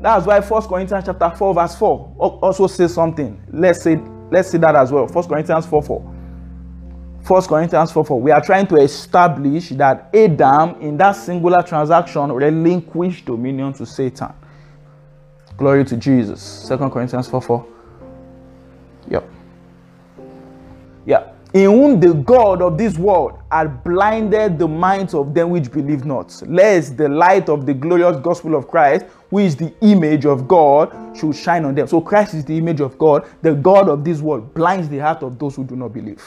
[0.00, 3.40] that's why First Corinthians chapter 4, verse 4 also says something.
[3.52, 3.96] Let's say
[4.30, 5.06] let's see that as well.
[5.06, 6.00] First Corinthians 4 4.
[6.00, 8.20] 1 Corinthians 4 4.
[8.20, 14.32] We are trying to establish that Adam, in that singular transaction, relinquished dominion to Satan.
[15.56, 16.66] Glory to Jesus.
[16.68, 17.71] 2 Corinthians 4 4.
[19.08, 19.28] Yep.
[21.06, 21.32] Yeah.
[21.54, 26.06] In whom the God of this world had blinded the minds of them which believe
[26.06, 30.48] not, lest the light of the glorious gospel of Christ, which is the image of
[30.48, 31.86] God, should shine on them.
[31.86, 33.28] So Christ is the image of God.
[33.42, 36.22] The God of this world blinds the heart of those who do not believe.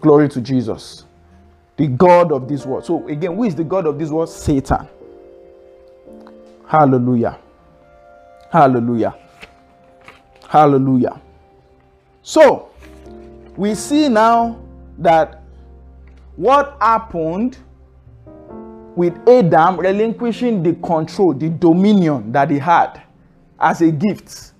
[0.00, 1.04] Glory to Jesus.
[1.76, 2.86] The God of this world.
[2.86, 4.28] So, again, who is the God of this world?
[4.30, 4.88] Satan.
[6.66, 7.38] Hallelujah.
[8.50, 9.14] Hallelujah.
[10.48, 11.20] Hallelujah.
[12.22, 12.70] So,
[13.56, 14.60] we see now
[14.98, 15.42] that
[16.36, 17.58] what happened
[18.94, 23.02] with Adam relinquishing the control, the dominion that he had
[23.58, 24.52] as a gift,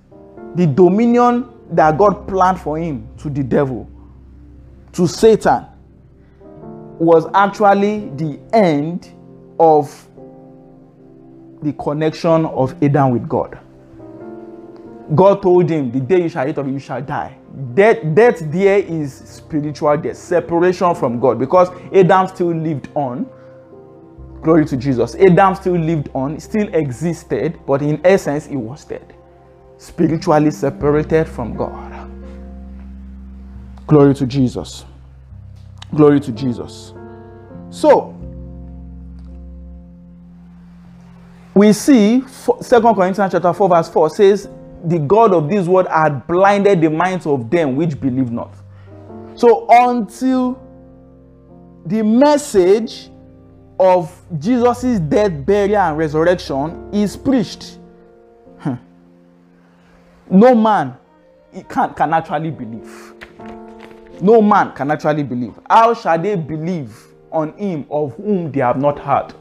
[0.55, 3.89] the dominion that God planned for him to the devil
[4.93, 5.67] to Satan
[6.99, 9.11] was actually the end
[9.59, 10.09] of
[11.63, 13.59] the connection of Adam with God.
[15.15, 17.37] God told him, The day you shall eat of it, you shall die.
[17.75, 23.29] Death, death there is spiritual death, separation from God, because Adam still lived on.
[24.43, 25.15] Glory to Jesus.
[25.17, 29.15] Adam still lived on, still existed, but in essence, he was dead.
[29.77, 32.11] Spiritually separated from God.
[33.87, 34.85] Glory to Jesus.
[35.95, 36.95] Glory to Jesus.
[37.69, 38.17] So,
[41.55, 42.25] we see
[42.63, 44.49] Second Corinthians chapter 4, verse 4 says,
[44.85, 48.55] The God of this world had blinded the minds of them which believe not.
[49.35, 50.61] So, until
[51.87, 53.11] the message
[53.79, 57.79] of Jesus' death, burial, and resurrection is preached,
[58.59, 58.75] hmm,
[60.31, 60.97] no man
[61.69, 63.15] can, can actually believe.
[64.21, 65.59] No man can actually believe.
[65.69, 66.97] How shall they believe
[67.31, 69.35] on him of whom they have not heard?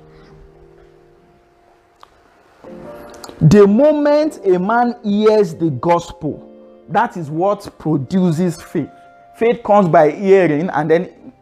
[3.41, 6.47] The moment a man hears the gospel,
[6.89, 8.91] that is what produces faith.
[9.35, 11.33] Faith comes by hearing, and then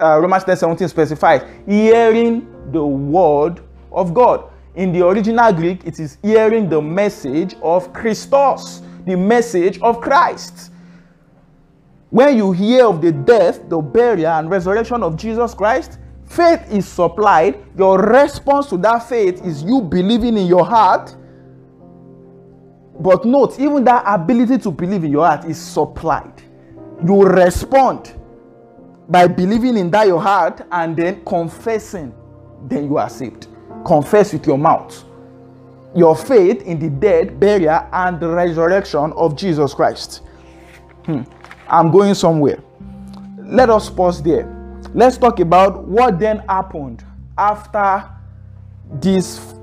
[0.00, 3.60] uh, Romans 10 17 specifies hearing the word
[3.90, 4.48] of God.
[4.76, 10.70] In the original Greek, it is hearing the message of Christos, the message of Christ.
[12.10, 16.86] When you hear of the death, the burial, and resurrection of Jesus Christ, faith is
[16.86, 17.58] supplied.
[17.76, 21.16] Your response to that faith is you believing in your heart.
[22.98, 26.42] But note, even that ability to believe in your heart is supplied.
[27.04, 28.14] You respond
[29.08, 32.14] by believing in that your heart and then confessing,
[32.68, 33.48] then you are saved
[33.84, 35.04] confess with your mouth
[35.94, 40.22] your faith in the death, burial, and the resurrection of Jesus Christ.
[41.06, 41.22] Hmm.
[41.68, 42.58] I'm going somewhere.
[43.38, 44.50] Let us pause there.
[44.92, 47.04] Let's talk about what then happened
[47.38, 48.08] after
[48.94, 49.54] this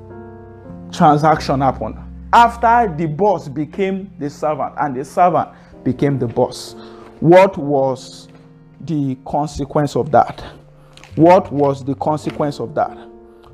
[0.92, 1.98] transaction happened.
[2.34, 5.50] After the boss became the servant and the servant
[5.84, 6.76] became the boss.
[7.20, 8.28] What was
[8.82, 10.44] the consequence of that?
[11.16, 12.98] What was the consequence of that?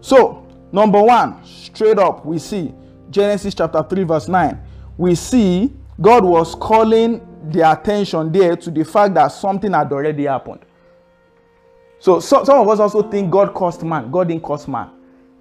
[0.01, 2.73] So, Number one, straight up, we see
[3.09, 4.59] Genesis chapter 3, verse 9.
[4.97, 10.25] We see God was calling the attention there to the fact that something had already
[10.25, 10.59] happened.
[11.99, 14.11] So, so some of us also think God caused man.
[14.11, 14.91] God didn't cause man.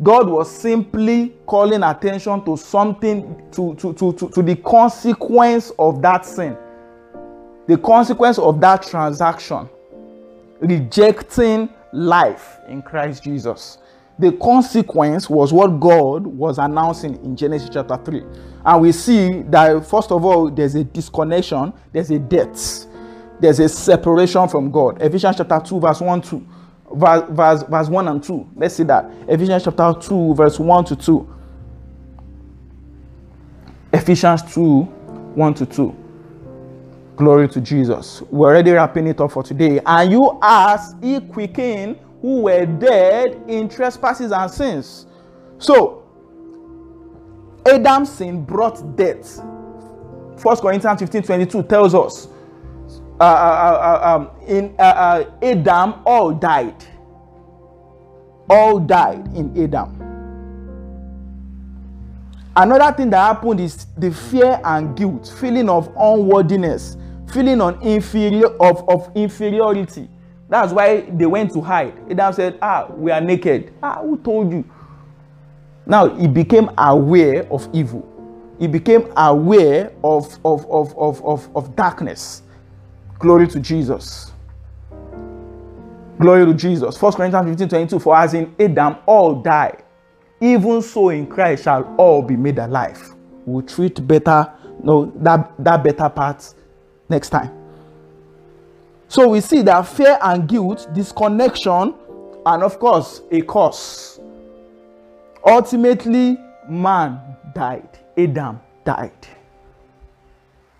[0.03, 6.03] God was simply calling attention to something, to, to, to, to, to the consequence of
[6.03, 6.57] that sin,
[7.67, 9.69] the consequence of that transaction,
[10.61, 13.79] rejecting life in Christ Jesus
[14.19, 18.25] the consequence was what God was announcing in Genesis chapter 3.
[18.65, 22.87] And we see that, first of all, there's a disconnection, there's a death,
[23.39, 25.03] there's a separation from God.
[25.03, 26.47] Ephesians chapter 2, verse 1 2.
[26.97, 28.51] Verse, verse, verse 1 and 2.
[28.57, 29.11] Let's see that.
[29.29, 31.35] Ephesians chapter 2, verse 1 to 2.
[33.93, 35.97] Ephesians 2, 1 to 2.
[37.17, 38.23] Glory to Jesus.
[38.31, 39.81] We're already wrapping it up for today.
[39.85, 45.07] And you as he quickened who were dead in trespasses and sins.
[45.59, 46.03] So,
[47.67, 49.39] Adam's sin brought death.
[50.43, 52.29] 1 Corinthians 15 22 tells us
[53.21, 56.75] uh, uh, uh, uh um, in uh, Adam, all died.
[58.49, 60.03] All died in Adam.
[62.55, 66.97] Another thing that happened is the fear and guilt, feeling of unworthiness,
[67.33, 70.09] feeling on inferior of, of inferiority
[70.49, 71.95] That's why they went to hide.
[72.11, 73.73] Adam said, Ah, we are naked.
[73.83, 74.65] Ah, who told you?
[75.85, 78.07] Now he became aware of evil.
[78.59, 82.43] He became aware of, of, of, of, of, of darkness.
[83.19, 84.33] Glory to Jesus.
[86.19, 87.01] Glory to Jesus.
[87.01, 87.99] 1 Corinthians 15 22.
[87.99, 89.77] For as in Adam all die,
[90.41, 93.03] even so in Christ shall all be made alive.
[93.45, 94.53] We'll treat better,
[94.83, 96.55] no, that, that better part
[97.09, 97.53] next time.
[99.09, 101.95] So we see that fear and guilt, disconnection,
[102.45, 104.21] and of course, a curse.
[105.45, 106.39] Ultimately,
[106.69, 107.21] man
[107.55, 107.89] died.
[108.19, 109.27] Adam died.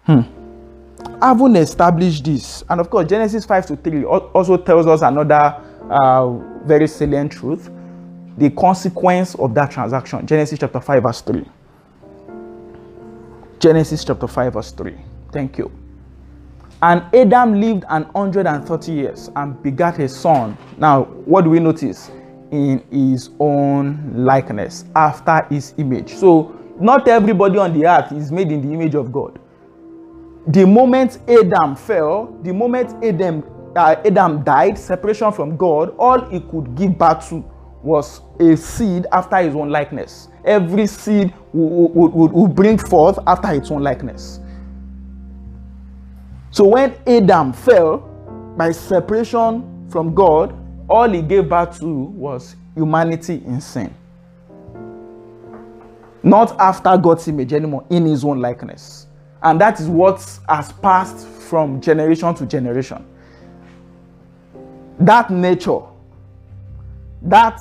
[0.05, 0.46] Hmm.
[1.23, 6.29] Having established this, and of course, Genesis 5 to 3 also tells us another uh,
[6.67, 7.71] very salient truth
[8.39, 10.27] the consequence of that transaction.
[10.27, 11.45] Genesis chapter 5, verse 3.
[13.59, 14.95] Genesis chapter 5, verse 3.
[15.33, 15.73] Thank you.
[16.83, 20.59] And Adam lived an hundred and thirty years and begat a son.
[20.77, 22.11] Now, what do we notice?
[22.51, 26.13] In his own likeness, after his image.
[26.15, 29.39] So, not everybody on the earth is made in the image of God.
[30.49, 33.43] The moment Adam fell, the moment Adam,
[33.75, 37.45] uh, Adam died, separation from God, all he could give birth to
[37.83, 40.29] was a seed after his own likeness.
[40.45, 44.41] Every seed would, would, would bring forth after its own likeness.
[46.51, 47.99] So when Adam fell
[48.57, 50.55] by separation from God,
[50.89, 53.93] all he gave birth to was humanity in sin.
[56.23, 59.07] Not after God's image anymore, in his own likeness.
[59.43, 63.05] And that is what has passed from generation to generation.
[64.99, 65.81] That nature,
[67.23, 67.61] that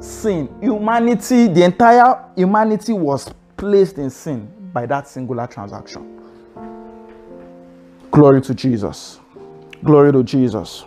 [0.00, 6.20] sin, humanity, the entire humanity was placed in sin by that singular transaction.
[8.10, 9.20] Glory to Jesus.
[9.84, 10.84] Glory to Jesus.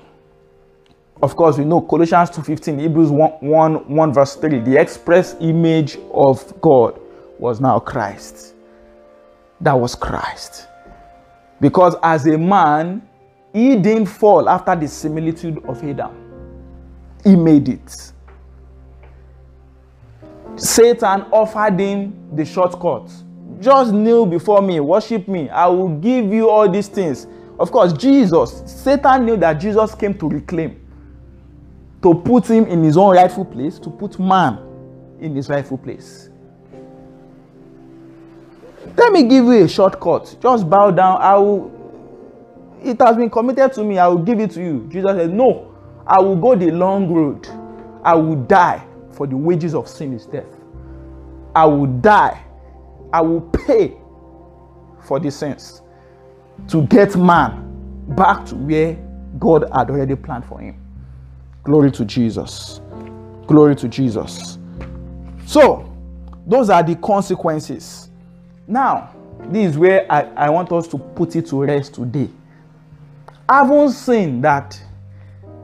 [1.22, 5.98] Of course, we know Colossians 2:15, Hebrews 1, 1, 1 verse 3, the express image
[6.14, 7.00] of God
[7.40, 8.55] was now Christ.
[9.62, 10.68] That was Christ.
[11.60, 13.02] Because as a man,
[13.54, 16.14] he didn't fall after the similitude of Adam.
[17.24, 18.12] He made it.
[20.58, 23.10] Satan offered him the shortcut.
[23.60, 25.50] Just kneel before me, worship me.
[25.50, 27.28] I will give you all these things.
[27.58, 30.86] Of course, Jesus, Satan knew that Jesus came to reclaim,
[32.02, 34.60] to put him in his own rightful place, to put man
[35.20, 36.30] in his rightful place.
[38.98, 40.38] Let me give you a shortcut.
[40.42, 41.22] Just bow down.
[41.22, 41.72] I will.
[42.84, 43.98] It has been committed to me.
[43.98, 44.88] I will give it to you.
[44.92, 45.76] Jesus said, No,
[46.06, 47.48] I will go the long road.
[48.04, 50.46] I will die for the wages of sin is death.
[51.56, 52.44] I will die.
[53.12, 53.98] I will pay
[55.08, 55.82] for the sins
[56.68, 57.64] to get man
[58.16, 58.96] back to where
[59.40, 60.80] God had already planned for him.
[61.64, 62.82] Glory to Jesus.
[63.48, 64.58] Glory to Jesus.
[65.46, 65.92] So,
[66.46, 68.05] those are the consequences.
[68.68, 69.14] Now,
[69.50, 72.30] this is where I, I want us to put it to rest today.
[73.50, 74.80] Having seen that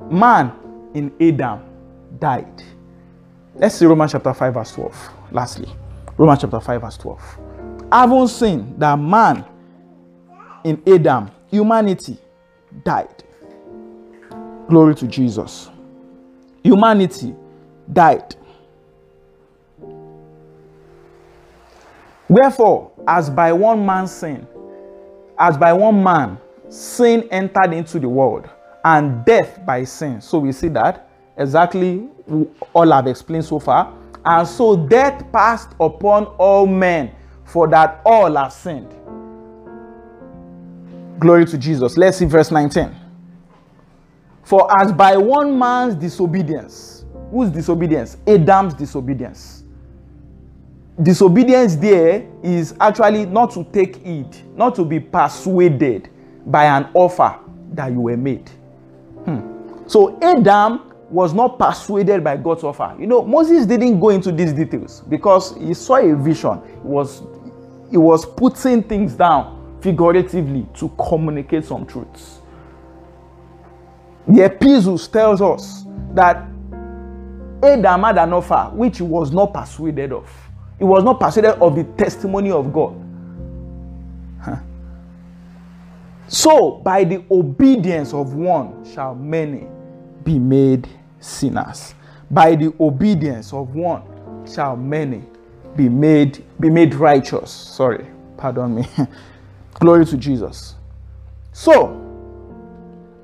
[0.09, 0.53] man
[0.93, 1.63] in Adam
[2.19, 2.63] died.
[3.55, 5.09] Let's see Romans chapter 5, verse 12.
[5.31, 5.69] Lastly,
[6.17, 7.39] Romans chapter 5, verse 12.
[7.91, 9.45] Having seen that man
[10.63, 12.17] in Adam, humanity
[12.83, 13.23] died.
[14.69, 15.69] Glory to Jesus.
[16.63, 17.35] Humanity
[17.91, 18.35] died.
[22.29, 24.47] Wherefore, as by one man's sin,
[25.37, 26.37] as by one man,
[26.69, 28.49] sin entered into the world,
[28.85, 30.21] and death by sin.
[30.21, 32.09] So we see that exactly
[32.73, 33.93] all I've explained so far.
[34.23, 38.93] And so death passed upon all men, for that all have sinned.
[41.19, 41.97] Glory to Jesus.
[41.97, 42.95] Let's see verse 19.
[44.43, 48.17] For as by one man's disobedience, whose disobedience?
[48.27, 49.60] Adam's disobedience
[51.03, 56.09] disobedience there is actually not to take heed, not to be persuaded
[56.45, 57.39] by an offer
[57.73, 58.49] that you were made.
[59.25, 59.87] Hmm.
[59.87, 62.95] So Adam was not persuaded by God's offer.
[62.99, 66.61] You know, Moses didn't go into these details because he saw a vision.
[66.65, 67.23] He was
[67.89, 72.39] he was putting things down figuratively to communicate some truths.
[74.27, 76.47] The epistles tells us that
[77.63, 80.40] Adam had an offer which he was not persuaded of.
[80.81, 82.95] He was not persuaded of the testimony of God.
[86.27, 89.67] So, by the obedience of one shall many
[90.23, 91.93] be made sinners.
[92.31, 94.01] By the obedience of one
[94.51, 95.21] shall many
[95.75, 97.51] be made be made righteous.
[97.51, 98.07] Sorry,
[98.37, 98.87] pardon me.
[99.75, 100.73] Glory to Jesus.
[101.51, 101.89] So,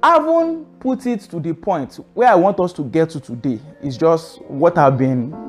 [0.04, 3.98] having put it to the point where I want us to get to today is
[3.98, 5.48] just what I've been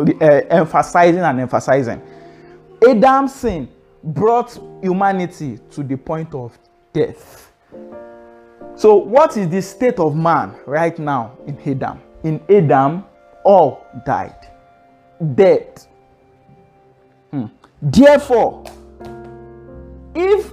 [0.00, 2.02] uh, emphasizing and emphasizing.
[2.88, 3.68] Adam's sin
[4.02, 6.58] brought humanity to the point of
[6.92, 7.52] death.
[8.74, 12.00] So, what is the state of man right now in Adam?
[12.24, 13.04] In Adam,
[13.44, 14.48] all died.
[15.34, 15.82] Dead.
[17.30, 17.46] Hmm.
[17.82, 18.64] Therefore,
[20.14, 20.52] if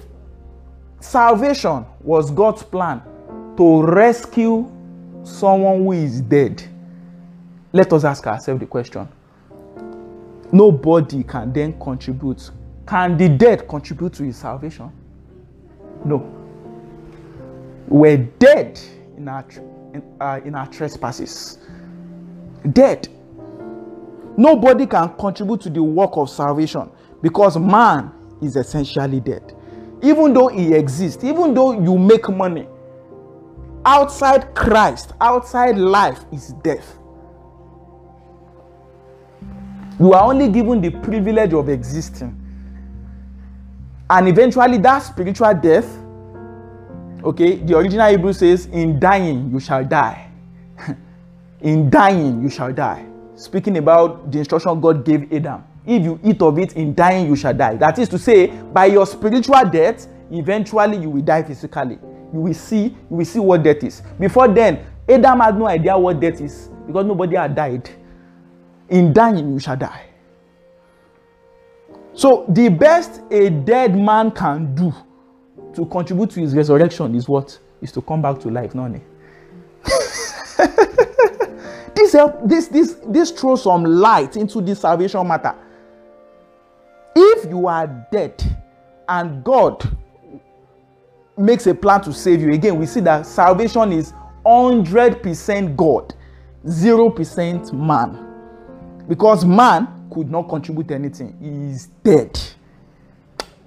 [0.99, 3.01] salvation was God's plan
[3.55, 4.69] to rescue
[5.23, 6.61] someone who is dead,
[7.71, 9.07] let us ask ourselves the question
[10.51, 12.51] nobody can then contribute.
[12.87, 14.91] Can the dead contribute to his salvation?
[16.05, 16.33] No.
[17.87, 18.79] We're dead
[19.17, 19.45] in our,
[19.93, 21.59] in, uh, in our trespasses.
[22.73, 23.07] Dead.
[24.37, 26.89] Nobody can contribute to the work of salvation
[27.21, 29.53] because man is essentially dead.
[30.03, 32.67] Even though he exists, even though you make money,
[33.83, 36.99] outside Christ, outside life is death.
[39.99, 42.43] You are only given the privilege of existing.
[44.09, 45.87] And eventually, that spiritual death,
[47.23, 50.29] okay, the original Hebrew says, In dying, you shall die.
[51.61, 53.05] in dying, you shall die.
[53.35, 55.63] Speaking about the instruction God gave Adam.
[55.85, 57.75] If you eat of it, in dying, you shall die.
[57.75, 61.97] That is to say, by your spiritual death, eventually you will die physically.
[62.33, 64.01] You will see, you will see what death is.
[64.19, 67.89] Before then, Adam had no idea what death is because nobody had died.
[68.89, 70.05] In dying you shall die.
[72.13, 74.91] So, the best a dead man can do
[75.75, 77.59] to contribute to his resurrection is what?
[77.81, 78.91] Is to come back to life, not
[81.95, 85.55] this help this this this throws some light into this salvation matter.
[87.15, 88.41] If you are dead
[89.07, 89.87] and God
[91.37, 94.13] makes a plan to save you, again, we see that salvation is
[94.45, 96.13] 100% God,
[96.65, 98.26] 0% man.
[99.07, 102.39] Because man could not contribute anything he is dead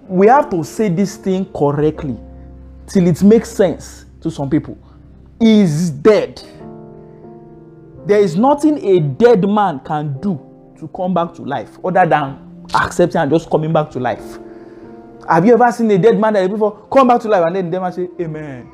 [0.08, 2.16] we have to say this thing correctly
[2.86, 4.76] till it makes sense to some people
[5.38, 6.40] he is dead
[8.06, 10.38] there is nothing a dead man can do
[10.78, 14.38] to come back to life other than accepting and just coming back to life?
[15.28, 17.70] Have you ever seen a dead man that before come back to life and then
[17.70, 18.70] the man say, Amen?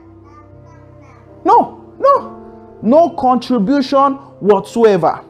[1.44, 5.24] No, no, no contribution whatsoever.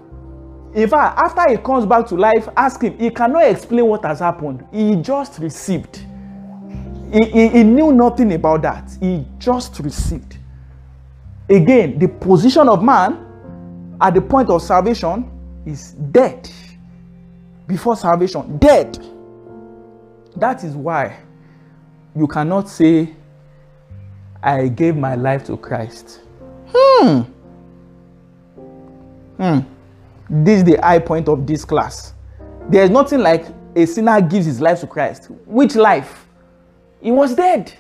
[0.75, 2.99] In fact, after he comes back to life, ask him.
[2.99, 4.67] He cannot explain what has happened.
[4.73, 6.05] He just received.
[7.13, 8.91] He, he, he knew nothing about that.
[9.01, 10.37] He just received.
[11.49, 15.31] Again, the position of man at the point of salvation
[15.65, 16.51] is dead.
[17.67, 18.99] Before salvation, dead.
[20.37, 21.19] That is why
[22.15, 23.15] you cannot say,
[24.43, 26.21] I gave my life to Christ.
[26.69, 27.21] Hmm.
[29.37, 29.61] Hmm.
[30.29, 32.15] This is the high point of this class.
[32.69, 33.47] There is nothing like
[33.77, 35.31] a sinner gives his life to Christ.
[35.45, 36.27] Which life?
[37.01, 37.73] He was dead.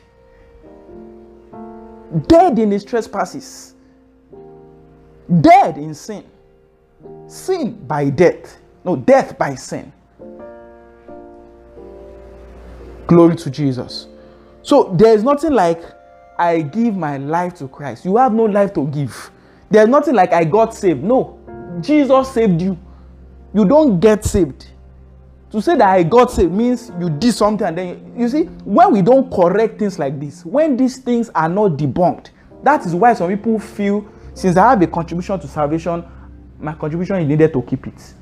[2.28, 3.74] Dead in his trespasses.
[5.40, 6.24] Dead in sin.
[7.26, 8.58] Sin by death.
[8.84, 9.92] No, death by sin.
[13.08, 14.06] Glory to Jesus.
[14.62, 15.82] So there is nothing like
[16.38, 18.04] I give my life to Christ.
[18.04, 19.30] You have no life to give.
[19.70, 21.02] There's nothing like I got saved.
[21.02, 21.35] No.
[21.80, 22.78] Jesus saved you.
[23.54, 24.66] You don't get saved.
[25.50, 28.42] To say that I got saved means you did something and then you, you see,
[28.64, 32.30] when we don't correct things like this, when these things are not debunked,
[32.62, 36.04] that is why some people feel since I have a contribution to salvation,
[36.58, 38.14] my contribution is needed to keep it.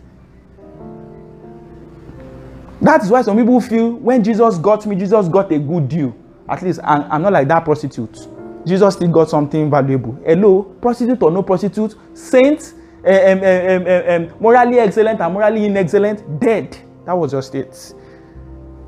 [2.80, 6.14] That is why some people feel when Jesus got me, Jesus got a good deal.
[6.48, 8.28] At least I'm, I'm not like that prostitute.
[8.66, 10.18] Jesus still got something valuable.
[10.24, 12.74] Hello, prostitute or no prostitute, saint,
[13.06, 16.76] um, um, um, morally excellent and morally inexcellent, dead.
[17.04, 17.94] That was just it.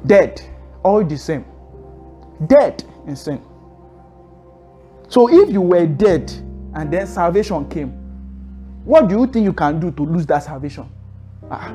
[0.06, 0.40] Dead.
[0.82, 1.44] All the same.
[2.46, 3.42] Dead in sin.
[5.08, 6.30] So if you were dead
[6.74, 7.90] and then salvation came,
[8.84, 10.88] what do you think you can do to lose that salvation?
[11.50, 11.72] Ah,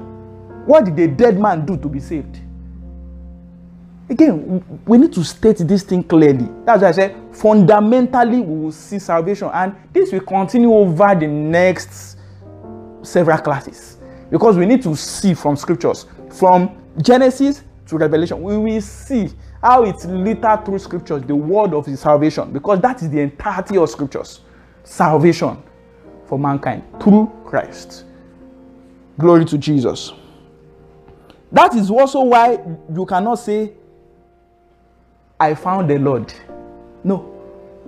[0.65, 2.39] what did a dead man do to be saved?
[4.09, 6.47] Again, we need to state this thing clearly.
[6.65, 11.27] That's why I said fundamentally we will see salvation, and this will continue over the
[11.27, 12.17] next
[13.03, 13.97] several classes
[14.29, 18.41] because we need to see from scriptures from Genesis to Revelation.
[18.41, 19.29] We will see
[19.61, 23.89] how it's littered through scriptures the word of salvation because that is the entirety of
[23.89, 24.41] scriptures
[24.83, 25.61] salvation
[26.25, 28.05] for mankind through Christ.
[29.19, 30.13] Glory to Jesus.
[31.51, 32.59] That is also why
[32.93, 33.73] you cannot say,
[35.39, 36.33] I found the Lord.
[37.03, 37.41] No,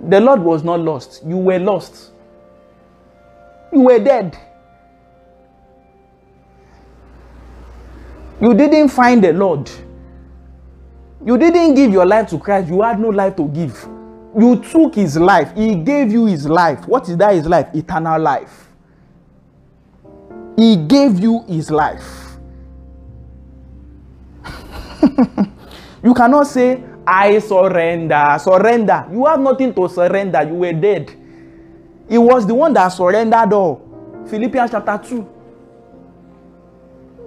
[0.08, 1.22] the Lord was not lost.
[1.24, 2.12] You were lost.
[3.72, 4.36] You were dead.
[8.40, 9.70] You didn't find the Lord.
[11.24, 12.68] You didn't give your life to Christ.
[12.68, 13.88] You had no life to give.
[14.36, 15.52] You took his life.
[15.56, 16.86] He gave you his life.
[16.86, 17.68] What is that his life?
[17.74, 18.68] Eternal life.
[20.56, 22.36] He gave you his life.
[26.02, 28.36] you cannot say, I surrender.
[28.40, 29.06] Surrender.
[29.10, 30.42] You have nothing to surrender.
[30.42, 31.14] You were dead.
[32.08, 33.80] He was the one that surrendered all.
[34.28, 35.33] Philippians chapter 2.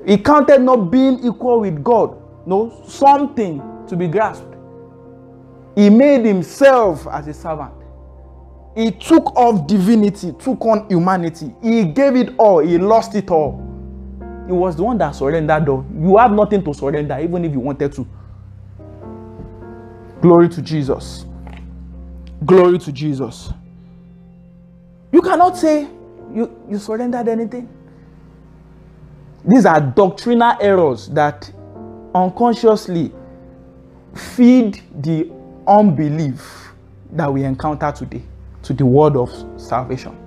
[0.07, 4.55] He counted not being equal with God, no, something to be grasped.
[5.75, 7.73] He made himself as a servant.
[8.73, 11.53] He took off divinity, took on humanity.
[11.61, 13.61] He gave it all, he lost it all.
[14.45, 15.85] He was the one that surrendered though.
[15.99, 18.07] You have nothing to surrender, even if you wanted to.
[20.21, 21.25] Glory to Jesus.
[22.45, 23.51] Glory to Jesus.
[25.11, 25.81] You cannot say
[26.33, 27.67] you, you surrendered anything.
[29.45, 31.51] These are doctrinal errors that
[32.13, 33.11] unconsciously
[34.13, 35.31] feed the
[35.67, 36.71] unbelief
[37.11, 38.23] that we encounter today
[38.63, 39.29] to the word of
[39.59, 40.17] salvation.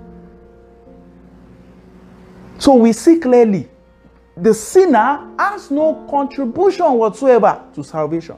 [2.57, 3.69] So we see clearly
[4.37, 8.37] the sinner has no contribution whatsoever to salvation.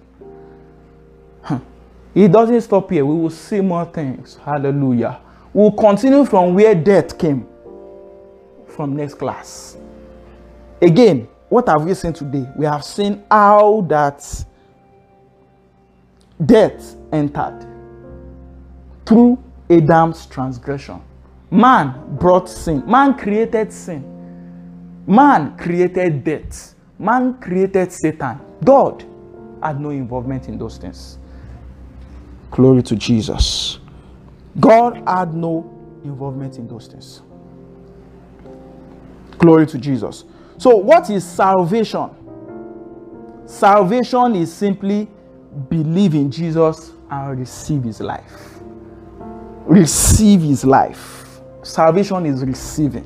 [2.15, 3.05] It doesn't stop here.
[3.05, 4.38] We will see more things.
[4.43, 5.19] Hallelujah.
[5.51, 7.47] We'll continue from where death came
[8.67, 9.78] from next class.
[10.84, 12.46] Again, what have we seen today?
[12.58, 14.46] We have seen how that
[16.46, 17.66] death entered
[19.06, 21.02] through Adam's transgression.
[21.50, 22.84] Man brought sin.
[22.86, 24.04] Man created sin.
[25.08, 26.76] Man created death.
[27.00, 28.42] Man created Satan.
[28.66, 29.06] God
[29.62, 31.18] had no involvement in those things.
[32.52, 33.80] Glory to Jesus.
[34.60, 35.64] God had no
[36.04, 37.22] involvement in those things.
[39.38, 40.26] Glory to Jesus.
[40.64, 42.09] So, what is salvation?
[43.45, 45.09] Salvation is simply
[45.70, 48.61] believe in Jesus and receive his life.
[49.66, 51.41] Receive his life.
[51.64, 53.05] Salvation is receiving.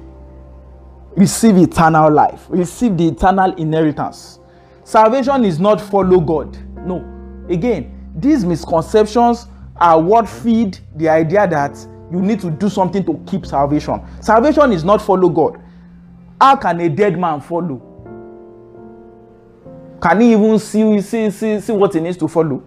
[1.15, 4.37] receive eternal life, receive the eternal inheritance.
[4.83, 6.55] Salvation is not follow God.
[6.85, 7.03] No.
[7.49, 9.47] Again, these misconceptions
[9.77, 11.75] are what feed the idea that
[12.11, 13.99] you need to do something to keep salvation.
[14.21, 15.59] Salvation is not follow God.
[16.39, 17.81] How can a dead man follow?
[20.01, 22.63] Can he even see, see, see, see what he needs to follow?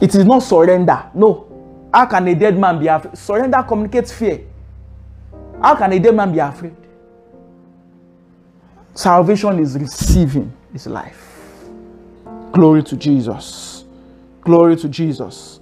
[0.00, 1.10] It is not surrender.
[1.14, 1.46] No.
[1.94, 3.16] How can a dead man be afraid?
[3.16, 4.40] Surrender communicates fear.
[5.60, 6.74] How can a dead man be afraid?
[8.94, 11.68] Salvation is receiving his life.
[12.50, 13.84] Glory to Jesus.
[14.40, 15.60] Glory to Jesus.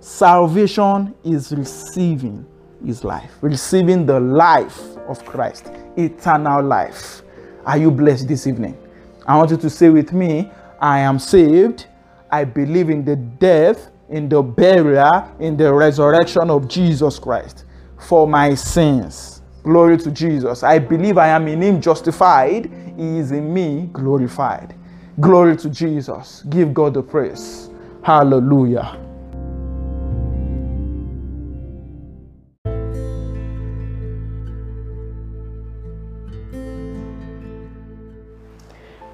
[0.00, 2.44] Salvation is receiving
[2.84, 7.22] his life, receiving the life of Christ, eternal life.
[7.64, 8.76] Are you blessed this evening?
[9.26, 10.50] I want you to say with me,
[10.80, 11.86] I am saved.
[12.30, 17.64] I believe in the death, in the burial, in the resurrection of Jesus Christ
[17.98, 19.42] for my sins.
[19.62, 20.62] Glory to Jesus.
[20.62, 22.70] I believe I am in Him justified.
[22.96, 24.74] He is in me glorified.
[25.20, 26.44] Glory to Jesus.
[26.48, 27.70] Give God the praise.
[28.02, 29.05] Hallelujah.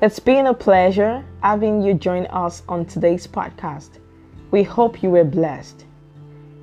[0.02, 4.00] It's been a pleasure having you join us on today's podcast.
[4.50, 5.84] We hope you were blessed.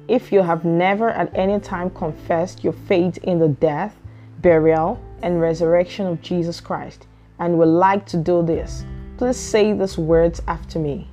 [0.10, 3.96] If you have never at any time confessed your faith in the death,
[4.40, 7.08] burial, and resurrection of Jesus Christ
[7.40, 8.84] and would like to do this,
[9.16, 11.08] please say these words after me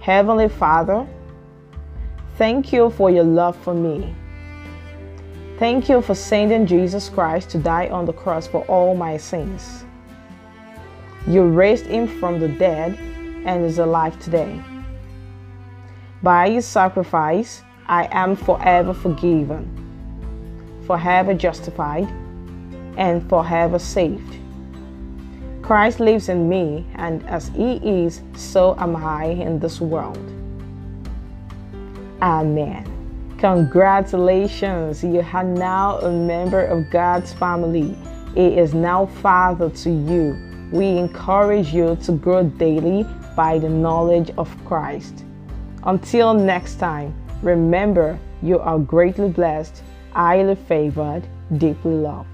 [0.00, 1.06] Heavenly Father,
[2.38, 4.12] thank you for your love for me.
[5.60, 9.81] Thank you for sending Jesus Christ to die on the cross for all my sins.
[11.26, 12.98] You raised him from the dead
[13.44, 14.60] and is alive today.
[16.20, 19.64] By his sacrifice, I am forever forgiven,
[20.84, 22.08] forever justified,
[22.96, 24.36] and forever saved.
[25.62, 30.18] Christ lives in me, and as he is, so am I in this world.
[32.20, 32.88] Amen.
[33.38, 37.96] Congratulations, you are now a member of God's family.
[38.34, 43.06] He is now Father to you we encourage you to grow daily
[43.36, 45.24] by the knowledge of Christ.
[45.84, 51.22] Until next time, remember you are greatly blessed, highly favored,
[51.58, 52.31] deeply loved.